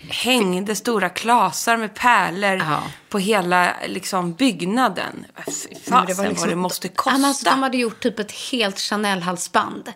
[0.09, 2.83] Hängde stora klasar med pärlor Ja.
[3.09, 5.27] på hela liksom, byggnaden.
[5.47, 7.21] Fy Fasen vad det måste kosta.
[7.21, 9.93] Ja, alltså, de hade gjort typ ett helt Chanel-halsband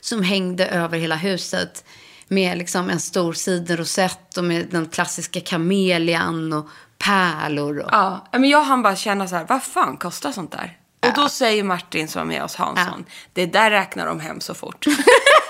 [0.00, 1.84] som hängde över hela huset
[2.28, 6.68] med liksom en stor sidenrosett och med den klassiska kamelian och
[7.04, 7.78] pärlor.
[7.78, 7.88] Och...
[7.92, 10.78] Ja, men jag hann bara känna så här, vad fan kostar sånt där?
[11.06, 14.54] Och då säger Martin som är med oss, Hansson, det där räknar de hem så
[14.54, 14.86] fort.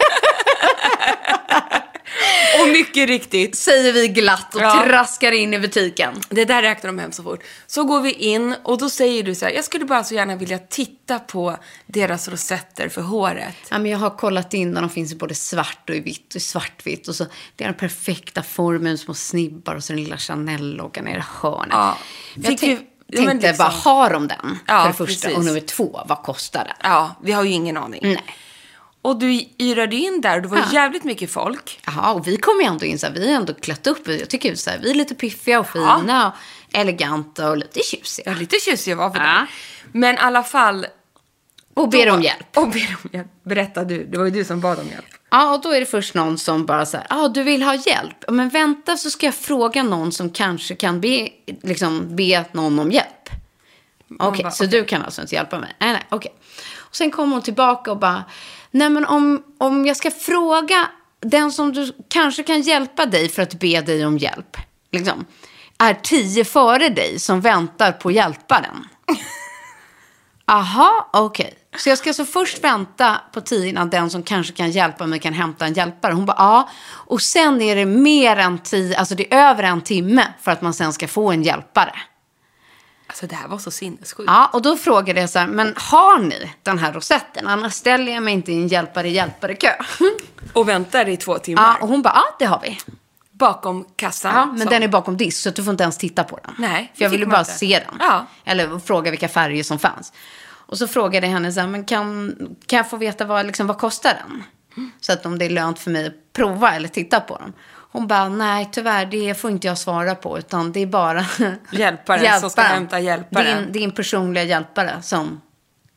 [2.62, 4.84] och mycket riktigt, Säger vi glatt och Ja.
[4.86, 6.14] traskar in i butiken.
[6.28, 7.42] det där räknar de hem så fort.
[7.66, 10.36] Så går vi in och då säger du så här, jag skulle bara så gärna
[10.36, 13.54] vilja titta på deras rosetter för håret.
[13.70, 16.26] Ja, men jag har kollat in och de finns i både svart och i vitt
[16.30, 17.08] och i svartvitt.
[17.08, 17.24] Och så,
[17.56, 21.68] det är den perfekta formen, små snibbar och så den lilla Chanel-loggan i hörnet.
[21.70, 21.96] Ja.
[22.34, 24.58] Jag Fick tänk, vi- ja, tänkte liksom- bara, har de den?
[24.66, 25.26] Ja, för det första.
[25.28, 25.38] precis.
[25.38, 26.76] Och nummer två, vad kostar den?
[26.90, 28.00] Ja, vi har ju ingen aning.
[28.02, 28.24] Nej.
[29.02, 30.64] Och du yrade in där och det var Ja.
[30.72, 31.80] jävligt mycket folk.
[31.86, 34.08] Jaha, och vi kommer ju ändå in så här, vi har ändå klätt upp.
[34.08, 36.34] Jag tycker så här, vi är lite piffiga och fina och
[36.78, 38.30] eleganta och lite tjusiga.
[38.32, 39.24] Ja, lite tjusiga var vi Ja.
[39.24, 39.46] där.
[39.92, 40.86] Men i alla fall...
[41.74, 42.56] Och ber då- om hjälp.
[42.58, 43.28] Och ber om hjälp.
[43.44, 45.04] Berätta du, det var ju du som bad om hjälp.
[45.30, 47.62] Ja, och då är det först någon som bara så här, ja, ah, du vill
[47.62, 48.16] ha hjälp.
[48.26, 51.28] Ja, Men vänta så ska jag fråga någon som kanske kan be,
[51.62, 53.28] liksom, be någon om hjälp.
[54.18, 55.76] Okej, bara, så du kan alltså inte hjälpa mig?
[55.78, 56.32] Nej, nej, okej.
[56.78, 58.24] Och sen kommer hon tillbaka och bara,
[58.72, 60.88] nej men om, om jag ska fråga
[61.20, 64.56] den som du kanske kan hjälpa dig för att be dig om hjälp,
[64.92, 65.24] liksom,
[65.78, 68.86] är tio före dig som väntar på hjälparen.
[70.46, 71.54] Aha, okej.
[71.76, 75.18] Så jag ska alltså först vänta på tio innan den som kanske kan hjälpa mig
[75.18, 76.12] kan hämta en hjälpare.
[76.12, 76.68] Hon bara, ja.
[76.90, 80.62] Och sen är det mer än tio, alltså det är över en timme för att
[80.62, 81.94] man sen ska få en hjälpare.
[83.12, 84.24] Alltså det här var så sinnessjukt.
[84.30, 87.46] Ja, och då frågade jag så här, men har ni den här rosetten?
[87.48, 89.72] Annars ställer jag mig inte i en hjälpare-hjälpare-kö.
[90.52, 91.62] Och väntar i två timmar.
[91.62, 92.78] Ja, och hon bara, ja det har vi.
[93.30, 94.34] Bakom kassan.
[94.34, 96.54] Ja, men som- den är bakom disk så du får inte ens titta på den.
[96.58, 97.50] Nej, För jag ville bara inte.
[97.52, 97.96] se den.
[98.00, 98.26] Ja.
[98.44, 100.12] Eller fråga vilka färger som fanns.
[100.44, 103.66] Och så frågade jag henne så här, men kan, kan jag få veta vad, liksom,
[103.66, 104.44] vad kostar den?
[105.00, 107.52] Så att om det är lönt för mig att prova eller titta på den.
[107.92, 111.24] Hon bara, nej tyvärr det får inte jag svara på utan det är bara
[111.72, 113.62] Hjälparen som ska hämta hjälparen.
[113.62, 115.40] Din, din personliga hjälpare som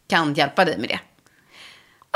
[0.08, 0.99] kan hjälpa dig med det.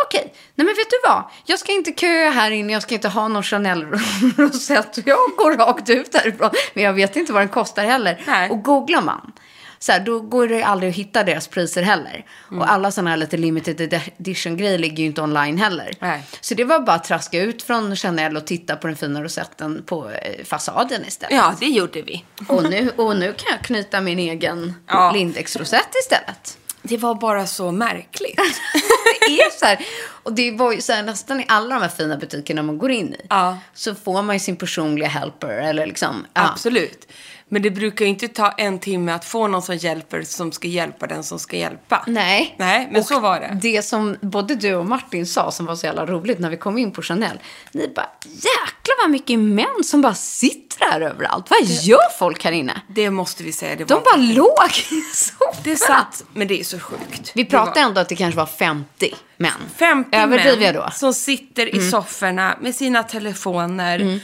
[0.05, 1.23] Okej, nej men vet du vad?
[1.45, 4.97] Jag ska inte köa här inne, jag ska inte ha någon Chanel-rosett.
[5.05, 6.49] Jag går rakt ut därifrån.
[6.73, 8.23] Men jag vet inte vad den kostar heller.
[8.27, 8.49] Nej.
[8.49, 9.31] Och googlar man,
[9.79, 12.25] så här, då går det aldrig att hitta deras priser heller.
[12.49, 12.61] Mm.
[12.61, 15.93] Och alla sådana här lite limited edition-grejer ligger ju inte online heller.
[15.99, 16.23] Nej.
[16.41, 19.83] Så det var bara att traska ut från Chanel och titta på den fina rosetten
[19.85, 21.35] på eh, fasaden istället.
[21.35, 22.25] Ja, det gjorde vi.
[22.47, 25.11] Och, nu, och nu kan jag knyta min egen Ja.
[25.11, 26.57] Lindex-rosett istället.
[26.81, 28.35] Det var bara så märkligt.
[29.27, 29.85] det är så här.
[30.23, 32.91] Och det var ju så här, nästan i alla de här fina butikerna man går
[32.91, 33.25] in i.
[33.29, 33.57] Ja.
[33.73, 35.49] Så får man ju sin personliga helper.
[35.49, 36.49] Eller liksom, ja.
[36.51, 37.07] Absolut.
[37.49, 40.67] Men det brukar ju inte ta en timme att få någon som hjälper som ska
[40.67, 42.03] hjälpa den som ska hjälpa.
[42.07, 42.55] Nej.
[42.59, 43.57] Nej, men Och så var det.
[43.61, 46.77] Det som både du och Martin sa som var så jävla roligt när vi kom
[46.77, 47.39] in på Chanel.
[47.71, 51.49] Ni bara, jäklar vad mycket män som bara sitter här överallt.
[51.49, 52.81] Vad gör folk här inne?
[52.87, 53.75] Det måste vi säga.
[53.75, 55.61] Det De var, bara låg i soffan.
[55.63, 57.31] det satt, men det är så sjukt.
[57.35, 59.51] Vi pratade var ändå att det kanske var 50 män.
[59.77, 60.81] 50 Överdriver män jag då?
[60.81, 60.91] Mm.
[60.91, 64.19] som sitter i sofforna med sina telefoner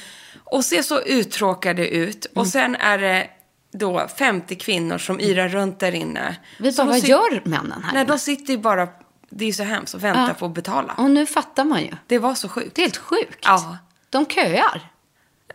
[0.46, 2.26] och ser så uttråkade ut.
[2.26, 2.42] Mm.
[2.42, 3.28] Och sen är det
[3.74, 6.36] då 50 kvinnor som yrar runt där inne.
[6.60, 8.88] Vi bara, de vad gör männen här Nej, de sitter ju bara,
[9.30, 10.34] det är ju så hemskt, och väntar Ja.
[10.34, 10.94] på att betala.
[10.98, 11.92] Och nu fattar man ju.
[12.08, 12.76] Det var så sjukt.
[12.76, 13.40] Det är helt sjukt.
[13.42, 13.78] Ja.
[14.10, 14.90] De köar.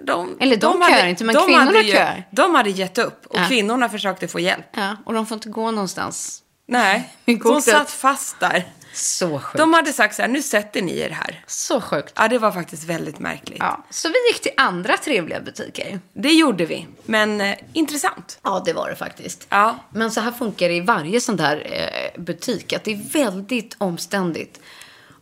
[0.00, 2.28] De, Eller de köar inte, men de kvinnorna hade ju, köar.
[2.30, 3.44] De hade gett upp och Ja.
[3.48, 4.66] kvinnorna försökte få hjälp.
[4.72, 6.42] Ja, och de får inte gå någonstans.
[6.66, 7.64] Nej, de kortet.
[7.64, 8.64] satt fast där.
[8.92, 9.58] Så sjukt.
[9.58, 11.44] De hade sagt så här, nu sätter ni er här.
[11.46, 12.12] Så sjukt.
[12.16, 13.58] Ja, det var faktiskt väldigt märkligt.
[13.58, 16.00] Ja, så vi gick till andra trevliga butiker.
[16.12, 18.38] Det gjorde vi, men eh, intressant.
[18.42, 19.46] Ja, det var det faktiskt.
[19.48, 19.78] Ja.
[19.90, 22.72] Men så här funkar det i varje sån där eh, butik.
[22.72, 24.60] Att det är väldigt omständigt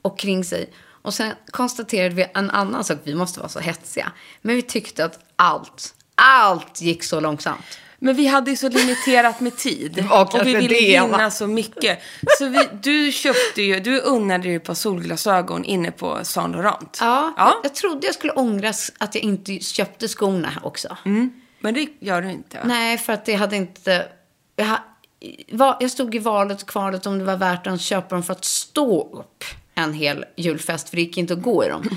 [0.02, 0.72] och kring sig.
[1.02, 2.98] Och sen konstaterade vi en annan sak.
[3.02, 4.12] Vi måste vara så hetsiga.
[4.42, 7.78] Men vi tyckte att allt, allt gick så långsamt.
[7.98, 10.04] Men vi hade ju så limiterat med tid.
[10.10, 11.06] och vi ville det, va?
[11.06, 11.98] hinna så mycket.
[12.38, 16.98] Så vi, du köpte ju, du unnade dig på solglasögon inne på Saint Laurent.
[17.00, 17.60] Ja, ja.
[17.62, 20.96] Jag, trodde jag skulle ångras att jag inte köpte skorna också.
[21.60, 22.56] Men det gör du inte.
[22.56, 22.62] va?
[22.66, 24.06] Nej, för att det hade inte...
[24.56, 28.32] Jag, jag stod i valet och kvalet om det var värt att köpa dem för
[28.32, 31.88] att stå upp en hel julfest, för det gick inte att gå i dem.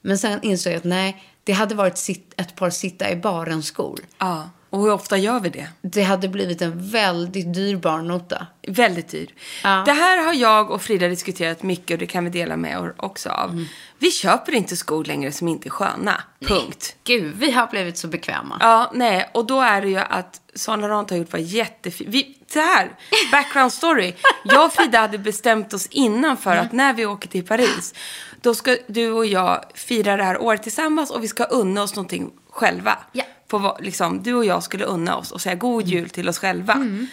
[0.00, 4.00] Men sen insåg jag att nej, det hade varit sitt, ett par sitta i baren-skor.
[4.18, 4.50] Ja.
[4.70, 5.68] Och hur ofta gör vi det?
[5.82, 8.46] Det hade blivit en väldigt dyr barnota.
[8.68, 9.34] Väldigt dyr.
[9.62, 9.82] Ja.
[9.86, 12.94] Det här har jag och Frida diskuterat mycket och det kan vi dela med er
[12.96, 13.50] också av.
[13.50, 13.64] Mm.
[13.98, 16.22] Vi köper inte skor längre som inte är sköna.
[16.46, 16.96] Punkt.
[17.04, 18.56] Gud, vi har blivit så bekväma.
[18.60, 19.30] Ja, nej.
[19.34, 22.10] Och då är det ju att Saint Laurent har gjort var jättefint.
[22.10, 22.90] Vi, så här,
[23.32, 24.14] background story.
[24.44, 27.94] Jag och Frida hade bestämt oss innan för att när vi åker till Paris,
[28.40, 31.96] då ska du och jag fira det här året tillsammans och vi ska unna oss
[31.96, 32.98] någonting själva.
[33.12, 33.24] Ja.
[33.50, 36.38] På, vad- liksom, du och jag skulle unna oss och säga god jul till oss
[36.38, 37.06] själva.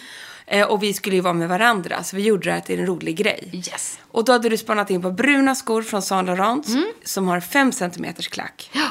[0.46, 2.86] Eh, och vi skulle ju vara med varandra, så vi gjorde det här till en
[2.86, 3.50] rolig grej.
[3.52, 3.98] Yes.
[4.10, 6.66] Och då hade du spannat in på bruna skor från Saint Laurent
[7.04, 8.70] som har 5 cm klack.
[8.72, 8.88] Ja.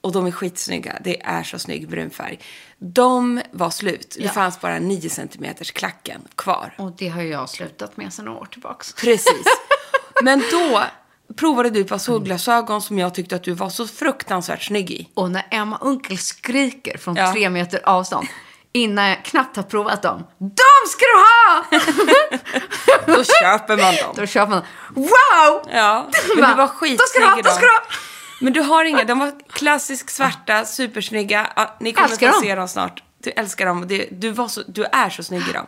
[0.00, 0.98] Och de är skitsnygga.
[1.04, 2.38] Det är så snygg brun färg.
[2.78, 4.14] De var slut.
[4.18, 4.30] Det Ja.
[4.30, 6.74] fanns bara 9 cm klacken kvar.
[6.78, 8.84] Och det har jag slutat med sedan några år tillbaka.
[9.00, 9.44] Precis.
[10.22, 10.82] Men då
[11.36, 15.08] provade du ett par solglasögon som jag tyckte att du var så fruktansvärt snygg i.
[15.14, 17.32] Och när Emma Unkel skriker från Ja.
[17.32, 18.26] tre meter avstånd
[18.72, 20.24] innan jag knappt har provat dem.
[20.38, 21.64] De ska du ha!
[23.16, 24.14] Då köper man dem.
[24.16, 24.62] Då köper man.
[24.94, 25.62] Wow!
[25.72, 27.52] Ja, men du var "Då ska du skitsnygg ha, i då dem.
[27.56, 27.82] ska du ha!"
[28.40, 31.46] Men du har inga, de var klassisk svarta, supersnygga.
[31.56, 32.42] Ja, ni kommer Älskar få dem.
[32.42, 33.02] se dem snart.
[33.22, 33.88] Du älskar dem.
[33.88, 35.66] Du, du, så, du är så snygg i dem.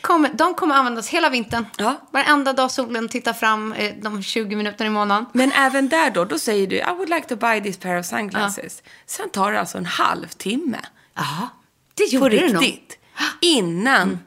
[0.00, 1.66] Kommer, de kommer användas hela vintern.
[1.78, 2.00] Ja.
[2.10, 5.26] Varenda dag solen tittar fram eh, de 20 minuterna i månaden.
[5.32, 8.06] Men även där då, då säger du I would like to buy this pair of
[8.06, 8.82] sunglasses.
[9.06, 10.80] Sen tar det alltså en halvtimme.
[11.14, 11.48] Ja,
[11.94, 12.62] det gjorde det nog.
[12.62, 12.98] riktigt.
[13.40, 14.18] Innan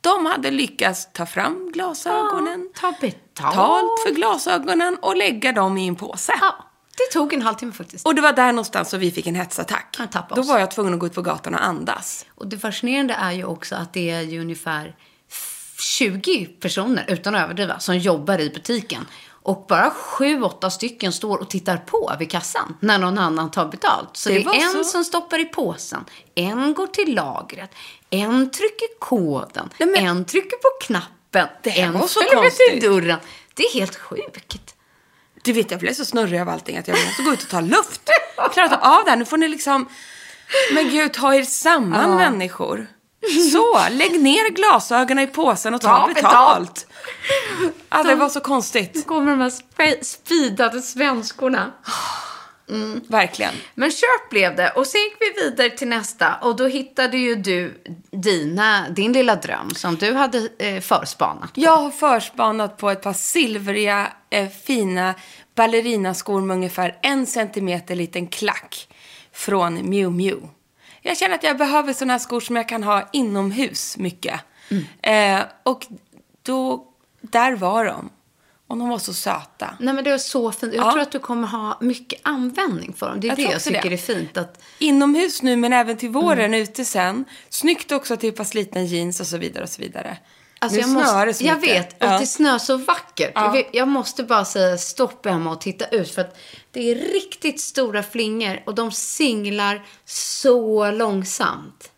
[0.00, 2.68] de hade lyckats ta fram glasögonen.
[2.74, 3.24] Ta betalt.
[3.34, 6.32] Betalt för glasögonen och lägga dem i en påse.
[6.40, 6.54] Ja,
[6.96, 8.06] det tog en halvtimme faktiskt.
[8.06, 9.94] Och det var där någonstans som vi fick en hetsattack.
[9.98, 10.48] Han tappade Då oss.
[10.48, 12.26] var jag tvungen att gå ut på gatan och andas.
[12.34, 14.96] Och det fascinerande är ju också att det är ju ungefär
[15.78, 19.06] 20 personer, utan att överdriva, som jobbar i butiken.
[19.44, 23.66] Och bara sju, åtta stycken står och tittar på vid kassan när någon annan tar
[23.68, 24.16] betalt.
[24.16, 27.70] Så Det det, är en så- som stoppar i påsen, en går till lagret,
[28.10, 33.18] en trycker koden, Nej, men- en trycker på knappen, en följer till dörren.
[33.54, 34.74] Det är helt sjukt.
[35.42, 37.60] Du vet, jag blev så snurrig av allting att jag måste gå ut och ta
[37.60, 38.10] luft.
[38.58, 39.16] Inte av det här.
[39.16, 39.88] Nu får ni liksom...
[40.74, 42.86] Men gud, ta er samman människor.
[43.52, 46.86] Så, lägg ner glasögonen i påsen och ta, Ta betalt.
[47.90, 49.06] Ja, det var så konstigt.
[49.06, 51.72] kommer de här spe- speedade svenskorna.
[53.08, 53.54] Verkligen.
[53.74, 54.70] Men kört blev det.
[54.70, 56.34] Och sen gick vi vidare till nästa.
[56.34, 61.50] Och då hittade ju du dina, din lilla dröm som du hade eh, förspanat.
[61.54, 65.14] Jag har förspanat på ett par silvriga, eh, fina
[65.54, 68.88] ballerinaskor med ungefär en centimeter liten klack
[69.32, 70.40] från Miu Miu.
[71.02, 74.40] Jag känner att jag behöver sådana här skor som jag kan ha inomhus mycket.
[75.02, 75.86] Eh, och
[76.42, 76.86] då,
[77.20, 78.10] där var de.
[78.72, 79.74] Och de var så söta.
[79.80, 80.74] Nej men det är så fint.
[80.74, 80.92] Jag Ja.
[80.92, 83.20] tror att du kommer ha mycket användning för dem.
[83.20, 83.94] Det är Jag det jag tycker det.
[83.94, 84.36] är fint.
[84.36, 87.24] Att, Inomhus nu, men även till våren ute sen.
[87.48, 90.18] Snyggt också till ett par slitna jeans och så vidare och så vidare.
[90.58, 91.76] alltså nu jag, snöar det så jag mycket.
[91.76, 92.18] vet, och Ja.
[92.18, 93.32] det snöar så vackert.
[93.34, 93.62] Ja.
[93.72, 96.10] Jag, måste bara säga stopp Emma och titta ut.
[96.10, 96.36] För att
[96.70, 101.90] det är riktigt stora flingor och de singlar så långsamt.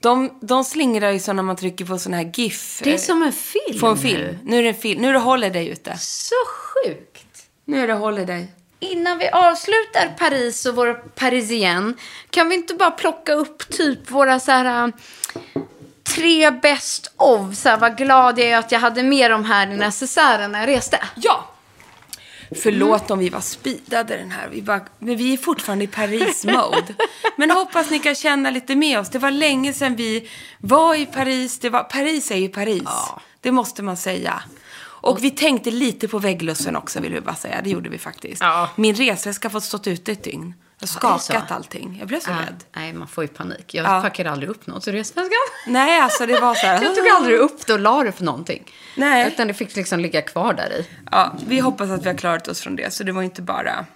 [0.00, 2.80] De, de slingrar ju så när man trycker på sån här GIF.
[2.84, 4.00] Det är som en film På en nu.
[4.00, 4.38] film.
[4.44, 5.02] Nu är det en film.
[5.02, 5.98] Nu är det Holiday ute.
[5.98, 7.26] Så sjukt.
[7.64, 8.46] Nu är det Holiday.
[8.80, 11.96] Innan vi avslutar Paris och vår parisien,
[12.30, 14.94] kan vi inte bara plocka upp typ våra så här äh,
[16.16, 17.56] tre best of?
[17.56, 20.60] Så här, vad glad jag är att jag hade med dem här i necessären när
[20.60, 20.98] jag reste.
[21.16, 21.49] Ja!
[22.56, 24.48] Förlåt om vi var speedade den här.
[24.48, 26.94] Vi bara, men vi är fortfarande i Paris-mode.
[27.36, 29.08] Men hoppas ni kan känna lite med oss.
[29.08, 31.58] Det var länge sedan vi var i Paris.
[31.58, 32.88] Det var, Paris är ju Paris.
[33.40, 34.42] Det måste man säga.
[35.02, 37.60] Och vi tänkte lite på vägglussen också, vill vi bara säga.
[37.64, 38.42] Det gjorde vi faktiskt.
[38.42, 38.70] Ja.
[38.76, 40.54] Min resväska har fått stått ute ett dygn.
[40.80, 41.96] Jag har skakat allting.
[41.98, 42.64] Jag blev så Ja, rädd.
[42.72, 43.74] nej, man får ju panik.
[43.74, 44.00] Jag Ja.
[44.02, 45.30] packade aldrig upp något i resväskan.
[45.66, 46.82] Nej, alltså det var så här.
[46.82, 48.70] Jag tog aldrig upp det och la det för någonting.
[48.96, 49.28] Nej.
[49.28, 50.86] Utan det fick liksom ligga kvar där i.
[51.10, 52.92] Ja, vi hoppas att vi har klarat oss från det.
[52.94, 53.86] Så det var inte bara...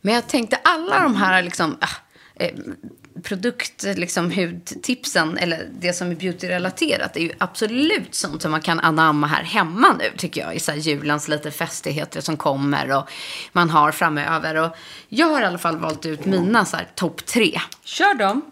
[0.00, 1.88] Men jag tänkte alla de här liksom, ah,
[2.34, 2.50] eh,
[3.22, 8.80] produkt, liksom, hudtipsen eller det som är beauty-relaterat är ju absolut sånt som man kan
[8.80, 10.54] anamma här hemma nu tycker jag.
[10.54, 13.10] I så här julens lite festigheter som kommer och
[13.52, 14.54] man har framöver.
[14.54, 14.76] Och
[15.08, 17.60] jag har i alla fall valt ut mina så här topp tre.
[17.84, 18.42] Kör dem.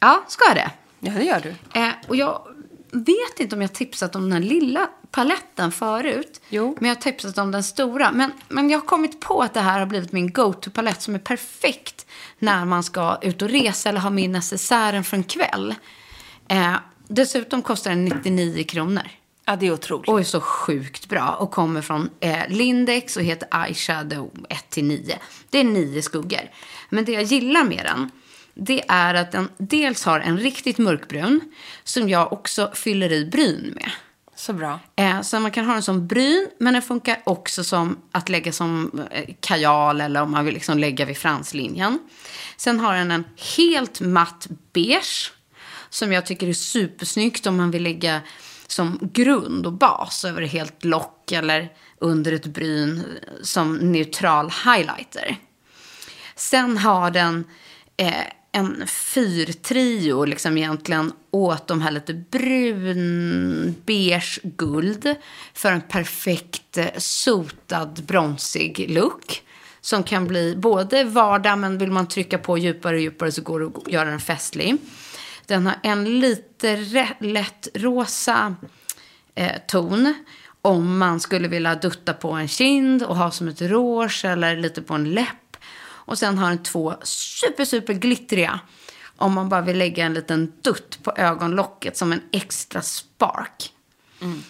[0.00, 0.70] Ja, ska jag det?
[1.00, 1.80] Ja, det gör du.
[1.80, 2.48] Eh, och jag
[2.92, 6.40] vet inte om jag tipsat om den här lilla paletten förut.
[6.48, 6.76] Jo.
[6.80, 8.12] Men jag har tipsat om den stora.
[8.12, 11.18] Men, men jag har kommit på att det här har blivit min go-to-palett som är
[11.18, 12.03] perfekt
[12.44, 15.74] när man ska ut och resa eller ha med necessären för en kväll.
[16.48, 16.76] Eh,
[17.08, 19.08] dessutom kostar den 99 kronor.
[19.44, 20.08] Ja, det är otroligt.
[20.08, 21.36] Och är så sjukt bra.
[21.40, 24.30] Och kommer från eh, Lindex och heter Eyeshadow
[24.70, 25.14] 1-9.
[25.50, 26.50] Det är nio skuggor.
[26.88, 28.10] Men det jag gillar med den,
[28.54, 31.40] det är att den dels har en riktigt mörkbrun,
[31.84, 33.90] som jag också fyller i bryn med.
[34.36, 34.80] Så bra.
[34.96, 38.52] Eh, så man kan ha den som bryn, men den funkar också som att lägga
[38.52, 41.98] som eh, kajal eller om man vill liksom lägga vid franslinjen.
[42.56, 43.24] Sen har den en
[43.56, 45.32] helt matt beige,
[45.88, 48.20] som jag tycker är supersnyggt om man vill lägga
[48.66, 55.36] som grund och bas över helt lock eller under ett bryn eh, som neutral highlighter.
[56.36, 57.44] Sen har den
[57.96, 58.14] eh,
[58.54, 65.14] en fyrtrio liksom egentligen åt de här lite brun, beige, guld
[65.54, 69.42] för en perfekt eh, sotad, bronsig look.
[69.80, 73.60] Som kan bli både vardag, men vill man trycka på djupare och djupare så går
[73.60, 74.76] det att göra den festlig.
[75.46, 76.76] Den har en lite
[77.20, 78.54] lätt rosa
[79.34, 80.14] eh, ton.
[80.62, 84.82] Om man skulle vilja dutta på en kind och ha som ett rouge eller lite
[84.82, 85.43] på en läpp.
[86.06, 88.60] Och sen har den två super, super glittriga.
[89.16, 93.72] Om man bara vill lägga en liten dutt på ögonlocket som en extra spark.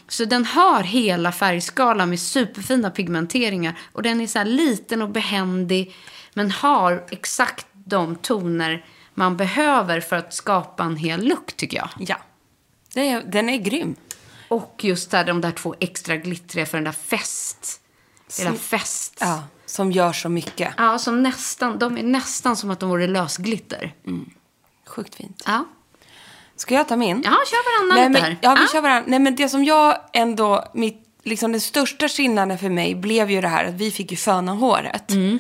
[0.08, 3.78] Så den har hela färgskalan med superfina pigmenteringar.
[3.92, 5.94] Och den är så här liten och behändig.
[6.34, 8.84] Men har exakt de toner
[9.14, 11.88] man behöver för att skapa en hel look tycker jag.
[11.98, 12.16] Ja.
[12.94, 13.96] Det är, den är grym.
[14.48, 17.80] Och just där, de där två extra glittriga för den där fest.
[18.38, 19.16] Där fest.
[19.20, 20.74] Ja, som gör så mycket.
[20.76, 23.94] Ja, som nästan, de är nästan som att de vore lösglitter.
[24.86, 25.42] Sjukt fint.
[25.46, 25.64] Ja,
[26.56, 27.22] Ska jag ta min?
[27.24, 28.38] ja kör varannan Nej, lite här.
[28.42, 29.04] ja, vi kör varandra.
[29.10, 33.40] Nej, men det som jag ändå, mitt, liksom den största skillnaden för mig blev ju
[33.40, 35.10] det här att vi fick ju föna håret.
[35.10, 35.38] Mm.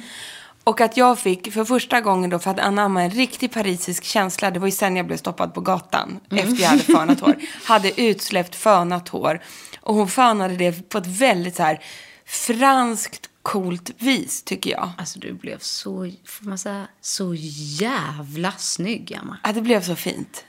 [0.64, 4.50] Och att jag fick, för första gången då, för att anamma en riktig parisisk känsla,
[4.50, 6.44] det var ju sen jag blev stoppad på gatan Mm.
[6.48, 7.36] efter jag hade fönat hår.
[7.64, 9.40] Hade utsläppt fönat hår.
[9.80, 11.80] Och hon fönade det på ett väldigt så här
[12.26, 14.92] franskt coolt vis, tycker jag.
[14.98, 19.36] Alltså du blev så, får man säga, så jävla snygg, Emma.
[19.44, 20.44] Ja, det blev så fint.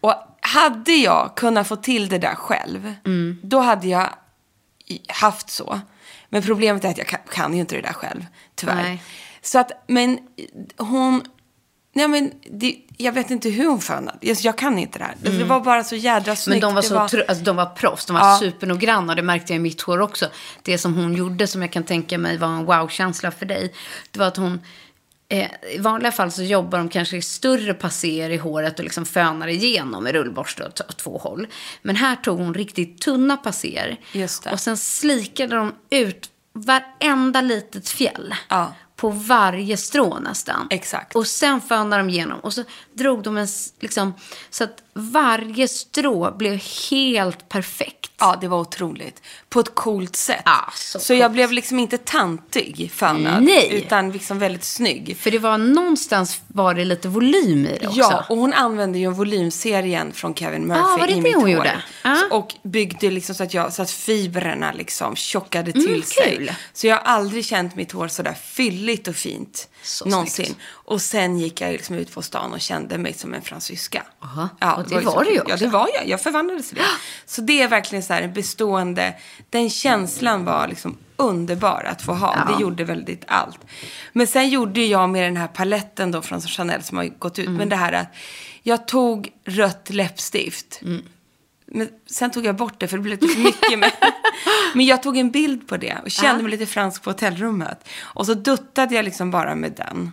[0.00, 3.40] Och hade jag kunnat få till det där själv, Mm.
[3.42, 4.10] då hade jag
[5.08, 5.80] haft så.
[6.28, 8.82] Men problemet är att jag kan, kan ju inte det där själv, tyvärr.
[8.82, 9.02] Nej.
[9.42, 10.18] Så att, men
[10.76, 11.22] hon...
[11.96, 14.18] Nej, men det, jag vet inte hur hon fönade.
[14.20, 15.14] Jag, jag kan inte det här.
[15.38, 16.24] Det var bara så jädra Mm.
[16.26, 16.60] Men snyggt.
[16.62, 18.38] de var, så tro- alltså, de var proffs, de var Ja.
[18.40, 20.26] supernoggranna och det märkte jag i mitt hår också.
[20.62, 23.72] Det som hon gjorde som jag kan tänka mig var en wow-känsla för dig,
[24.10, 24.60] det var att hon
[25.28, 29.06] Eh, I vanliga fall så jobbar de kanske i större passer i håret och liksom
[29.06, 31.46] fönar igenom med rullborste åt, två håll.
[31.82, 33.96] Men här tog hon riktigt tunna passer.
[34.52, 38.34] Och sen slikade de ut varenda litet fjäll.
[38.48, 38.74] Ja.
[39.04, 40.66] På varje strå nästan.
[40.70, 41.16] Exakt.
[41.16, 42.40] Och sen fönade de igenom.
[42.40, 43.48] Och så drog de en,
[43.80, 44.14] liksom,
[44.50, 48.03] så att varje strå blev helt perfekt.
[48.20, 49.22] Ja, det var otroligt.
[49.48, 50.42] På ett coolt sätt.
[50.44, 53.42] Ja, så så jag blev liksom inte tantig fönad.
[53.42, 53.68] Nej.
[53.72, 55.16] Utan liksom väldigt snygg.
[55.20, 57.98] För det var någonstans var det lite volym i det också.
[58.00, 61.20] Ja, och hon använde ju en volymserien från Kevin Murphy Ah, var det i det
[61.22, 61.50] mitt hon hår.
[61.50, 61.82] gjorde?
[62.02, 62.14] Ah.
[62.16, 66.36] Så- Och byggde liksom så att, jag, så att fibrerna liksom tjockade till Mm, sig.
[66.36, 66.52] kul.
[66.72, 69.68] Så jag har aldrig känt mitt hår så där fylligt och fint.
[69.84, 70.46] Så någonsin.
[70.46, 70.60] snyggt.
[70.66, 74.02] Och sen gick jag liksom ut på stan och kände mig som en fransyska.
[74.20, 74.48] Aha.
[74.76, 75.44] Och det var så du ju kul.
[75.48, 75.64] Ja, också.
[75.64, 76.08] det var jag.
[76.08, 76.84] Jag förvandlades till det.
[77.26, 79.14] Så det är verkligen så här en bestående...
[79.50, 82.34] Den känslan var liksom underbar att få ha.
[82.36, 82.54] Ja.
[82.54, 83.60] Det gjorde väldigt allt.
[84.12, 87.46] Men sen gjorde jag med den här paletten då från Chanel som har gått ut.
[87.46, 87.58] Mm.
[87.58, 88.14] Men det här att
[88.62, 90.80] jag tog rött läppstift.
[90.82, 91.02] Mm.
[91.74, 93.78] Men sen tog jag bort det för det blev lite för mycket.
[93.78, 93.90] Men,
[94.74, 97.88] men jag tog en bild på det och kände mig lite fransk på hotellrummet.
[98.00, 100.12] Och så duttade jag liksom bara med den.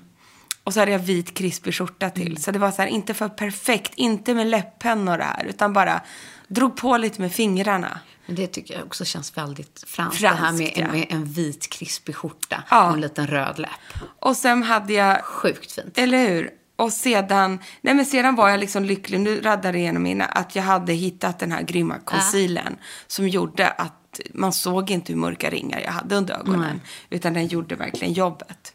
[0.63, 2.27] Och så hade jag vit krispig skjorta till.
[2.27, 2.37] Mm.
[2.37, 5.45] Så det var så här, inte för perfekt, inte med läpppenna och det här.
[5.45, 6.01] Utan bara
[6.47, 7.99] drog på lite med fingrarna.
[8.25, 10.19] Men det tycker jag också känns väldigt franskt.
[10.19, 10.87] Franskt, det här med, ja.
[10.91, 12.87] med en vit krispig skjorta Ja.
[12.87, 14.03] och en liten röd läpp.
[14.19, 15.97] Och sen hade jag Sjukt fint.
[15.97, 16.60] Eller hur?
[16.81, 20.55] Och sedan, nej men sedan var jag liksom lycklig, nu raddade det igenom mina, att
[20.55, 22.77] jag hade hittat den här grymma concealern.
[23.07, 26.81] Som gjorde att man såg inte hur mörka ringar jag hade under ögonen.
[27.09, 28.73] Utan den gjorde verkligen jobbet.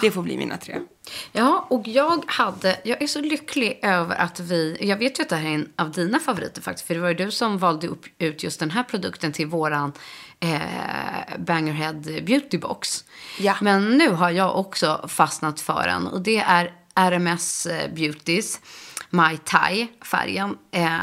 [0.00, 0.80] Det får bli mina tre.
[1.32, 5.28] Ja, och jag hade, jag är så lycklig över att vi, jag vet ju att
[5.28, 7.88] det här är en av dina favoriter faktiskt, för det var ju du som valde
[7.88, 9.92] upp, ut just den här produkten till våran
[10.40, 10.60] eh,
[11.38, 13.04] Bangerhead Beauty Box.
[13.38, 13.56] Ja.
[13.60, 18.60] Men nu har jag också fastnat för den och det är RMS eh, Beauties
[19.10, 20.98] My Tai färgen eh,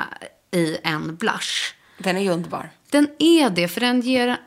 [0.51, 1.73] i en blush.
[1.97, 2.69] Den är ju underbar.
[2.89, 4.37] Den är det, för den ger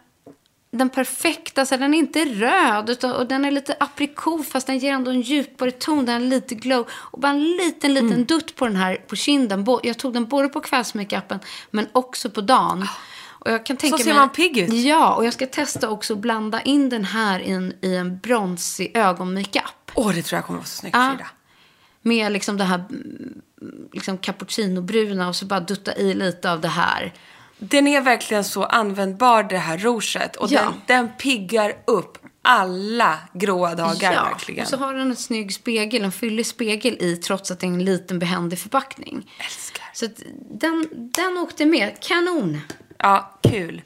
[0.70, 4.78] den perfekta, så den är inte röd utan, och den är lite aprikot fast den
[4.78, 6.86] ger ändå en djupare ton, den har lite glow.
[6.90, 8.24] Och bara en liten, liten Mm.
[8.24, 9.66] dutt på den här på kinden.
[9.82, 11.38] Jag tog den både på kvällsmakeupen
[11.70, 12.86] men också på dagen.
[13.40, 14.72] Och jag kan tänka ser mig, man pigg ut.
[14.72, 18.18] Ja, och jag ska testa också att blanda in den här i en, i en
[18.18, 19.64] bronsig ögonmakeup.
[19.94, 21.10] Åh, det tror jag kommer vara så snyggt, Ja.
[21.10, 21.28] Frida.
[22.02, 23.40] Med liksom det här mm,
[23.92, 27.12] liksom cappuccinobruna och så bara dutta i lite av det här.
[27.58, 30.36] Den är verkligen så användbar, det här rouget.
[30.36, 30.60] Och Ja.
[30.62, 34.62] den, den piggar upp alla gråa dagar, ja, verkligen.
[34.64, 37.68] och så har den en snygg spegel, en fyllig spegel i trots att det är
[37.68, 39.30] en liten behändig förpackning.
[39.44, 39.84] Älskar.
[39.94, 40.06] Så
[40.50, 42.00] den, den åkte med.
[42.00, 42.60] Kanon!
[42.98, 43.82] Ja, kul.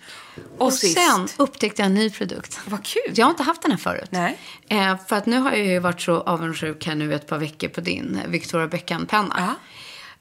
[0.58, 2.60] Och, Och sen upptäckte jag en ny produkt.
[2.66, 3.12] Vad kul.
[3.14, 4.08] Jag har inte haft den här förut.
[4.10, 4.38] Nej.
[4.68, 7.68] Eh, för att nu har jag ju varit så avundsjuk här nu ett par veckor
[7.68, 9.56] på din eh, Victoria Beckham-penna.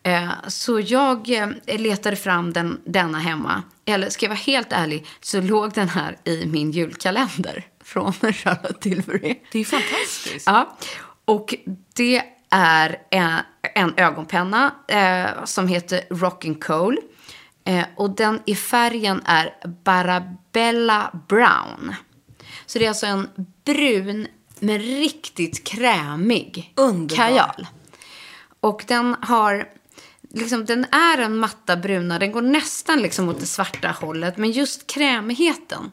[0.04, 3.64] Eh, så jag eh, letade fram den, denna hemma.
[3.86, 8.82] Eller ska jag vara helt ärlig så låg den här i min julkalender från Charlotte
[8.82, 9.40] Tilbury.
[9.52, 10.48] Det är fantastiskt.
[10.48, 10.78] Ja,
[11.26, 11.56] och
[11.94, 13.40] det är en,
[13.76, 16.98] en ögonpenna eh, som heter Rockin' Coal.
[17.66, 21.96] Eh, och den i färgen är Barabella Brown.
[22.66, 23.30] Så det är alltså en
[23.66, 24.28] brun
[24.60, 27.16] men riktigt krämig Underbar.
[27.24, 27.68] kajal.
[28.60, 29.70] Och den har,
[30.34, 34.38] liksom, den är en matta bruna, den går nästan liksom åt det svarta hållet.
[34.38, 35.92] Men just krämigheten,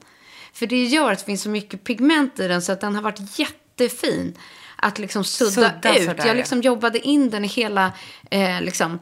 [0.52, 3.02] för det gör att det finns så mycket pigment i den så att den har
[3.02, 4.38] varit jättefin
[4.76, 6.04] att liksom sudda, Sudda ut.
[6.04, 6.34] sådär, Jag ja.
[6.34, 7.92] liksom jobbade in den i hela,
[8.30, 8.98] eh, liksom,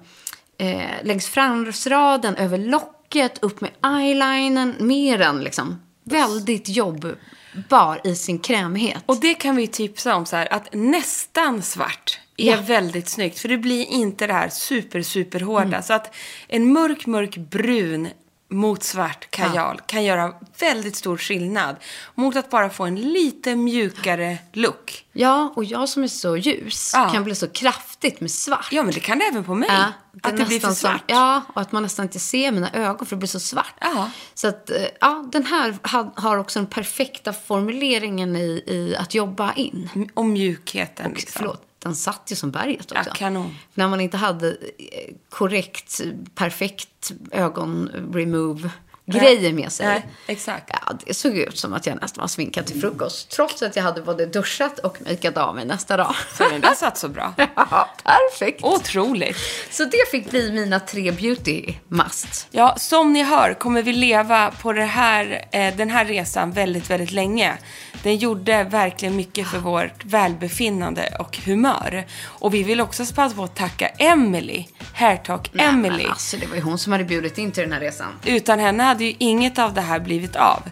[0.59, 8.39] eh, längs framsraden, över locket, upp med eyelinern, mer än liksom väldigt jobbbar i sin
[8.39, 9.03] krämighet.
[9.07, 12.61] Och det kan vi tipsa om så här, att nästan svart är Ja.
[12.67, 13.39] väldigt snyggt.
[13.39, 15.65] För det blir inte det här super, super hårda.
[15.65, 15.83] Mm.
[15.83, 16.15] Så att
[16.49, 18.09] en mörk, mörk brun
[18.49, 21.77] mot svart kajal kan göra väldigt stor skillnad.
[22.15, 25.05] Mot att bara få en lite mjukare look.
[25.13, 27.11] Ja, och jag som är så ljus Ja.
[27.15, 28.69] kan bli så kraftigt med svart.
[28.71, 29.69] Ja, men det kan det även på mig.
[29.73, 29.93] Ja, är
[30.33, 30.93] att det blir för svart.
[31.11, 33.75] Som, ja, och att man nästan inte ser mina ögon för det blir så svart.
[33.81, 34.11] Ja.
[34.35, 39.15] Så att, eh, ja, den här ha- har också den perfekta formuleringen i, i att
[39.15, 40.11] jobba in.
[40.15, 41.07] Och mjukheten.
[41.07, 41.39] Och, liksom.
[41.39, 43.09] Förlåt, den satt ju som berget också.
[43.11, 43.55] Ja, kanon.
[43.75, 46.01] När man inte hade eh, korrekt,
[46.35, 48.71] perfekt ögon-remove
[49.07, 49.87] grejer med sig.
[49.87, 50.71] Nej, exakt.
[50.73, 53.31] Ja, det såg ut som att jag nästan var sminkad till frukost.
[53.31, 56.15] Trots att jag hade både duschat och makeat av mig nästa dag.
[56.39, 57.35] Så den där satt så bra.
[57.71, 58.65] Ja, perfekt.
[58.65, 59.37] Otroligt.
[59.71, 62.49] Så det fick bli mina tre beauty must.
[62.51, 67.13] Ja, som ni hör kommer vi leva på här, eh, den här resan väldigt, väldigt
[67.13, 67.59] länge.
[68.03, 72.07] Den gjorde verkligen mycket för vårt välbefinnande och humör.
[72.25, 76.03] Och vi vill också passa på att tacka Emily, Hairtalk Emily.
[76.03, 78.13] Men alltså, det var ju hon som hade bjudit in till den här resan.
[78.25, 80.63] Utan henne hade ju inget av det här blivit av.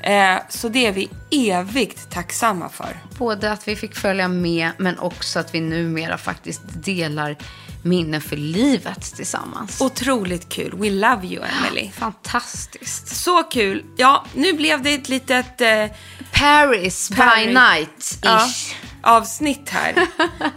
[0.00, 2.96] Eh, så det är vi evigt tacksamma för.
[3.18, 7.36] Både att vi fick följa med, men också att vi numera faktiskt delar
[7.82, 9.80] minnen för livet tillsammans.
[9.80, 10.74] Otroligt kul.
[10.78, 11.90] We love you, Emily.
[11.94, 13.08] Fantastiskt.
[13.08, 13.84] Så kul.
[13.96, 15.60] Ja, nu blev det ett litet...
[15.60, 15.86] Eh,
[16.32, 17.56] Paris, by Paris.
[17.56, 18.22] night-ish.
[18.22, 18.48] Ja,
[19.04, 19.94] avsnitt här.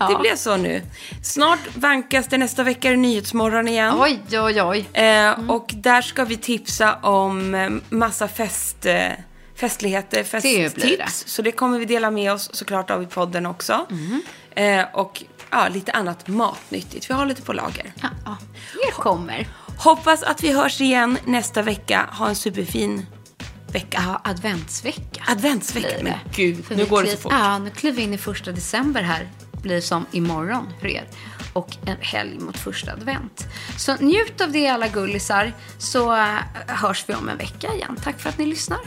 [0.09, 0.81] Det blev så nu.
[1.23, 3.93] Snart vankas det nästa vecka i Nyhetsmorgon igen.
[3.99, 4.89] Oj, oj, oj.
[5.03, 9.09] Eh, Och där ska vi tipsa om eh, massa fest, eh,
[9.55, 11.23] festligheter, festtips.
[11.27, 13.85] Så det kommer vi dela med oss såklart av i podden också.
[13.91, 14.21] Mm.
[14.55, 17.09] Eh, och ja, lite annat matnyttigt.
[17.09, 17.93] Vi har lite på lager.
[18.01, 18.37] Ja, ja.
[18.93, 19.47] Kommer.
[19.77, 22.09] Hoppas att vi hörs igen nästa vecka.
[22.11, 23.05] Ha en superfin
[23.71, 24.03] vecka.
[24.05, 25.23] Ja, adventsvecka.
[25.27, 26.03] Adventsvecka.
[26.03, 27.31] Men gud, För nu går det så fort.
[27.31, 29.29] Ja, nu kliver vi in i första december här.
[29.61, 31.07] Blir som imorgon för er.
[31.53, 33.47] Och en helg mot första advent.
[33.77, 35.53] Så njut av det alla gullisar.
[35.77, 36.35] Så äh,
[36.67, 37.99] hörs vi om en vecka igen.
[38.03, 38.79] Tack för att ni lyssnar.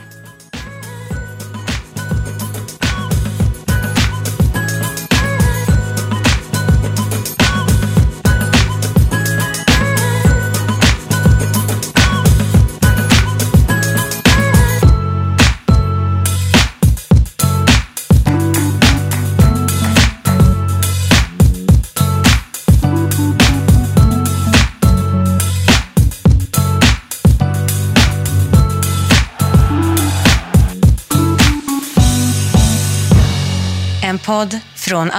[34.31, 35.09] Podd från.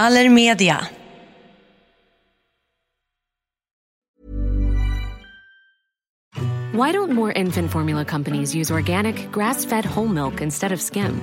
[6.75, 11.21] Why don't more infant formula companies use organic, grass fed whole milk instead of skim?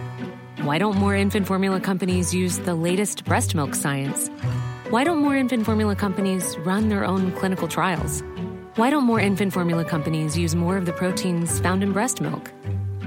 [0.64, 4.30] Why don't more infant formula companies use the latest breast milk science?
[4.92, 8.24] Why don't more infant formula companies run their own clinical trials?
[8.78, 12.52] Why don't more infant formula companies use more of the proteins found in breast milk?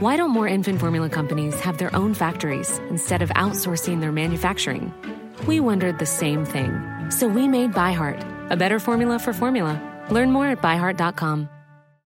[0.02, 4.92] Why don't more infant formula companies have their own factories instead of outsourcing their manufacturing?
[5.46, 6.72] We wondered the same thing.
[7.08, 9.80] So we made ByHeart, a better formula for formula.
[10.10, 11.48] Learn more at byheart.com.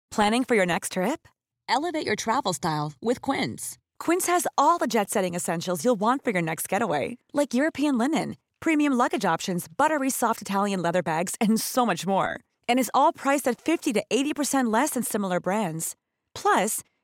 [0.09, 1.27] Planning for your next trip?
[1.69, 3.77] Elevate your travel style with Quince.
[3.99, 7.95] Quince has all the jet setting essentials you'll want for your next getaway, like European
[7.95, 12.39] linen, premium luggage options, buttery soft Italian leather bags, and so much more.
[12.67, 15.95] And is all priced at 50 to 80% less than similar brands.
[16.33, 16.81] Plus,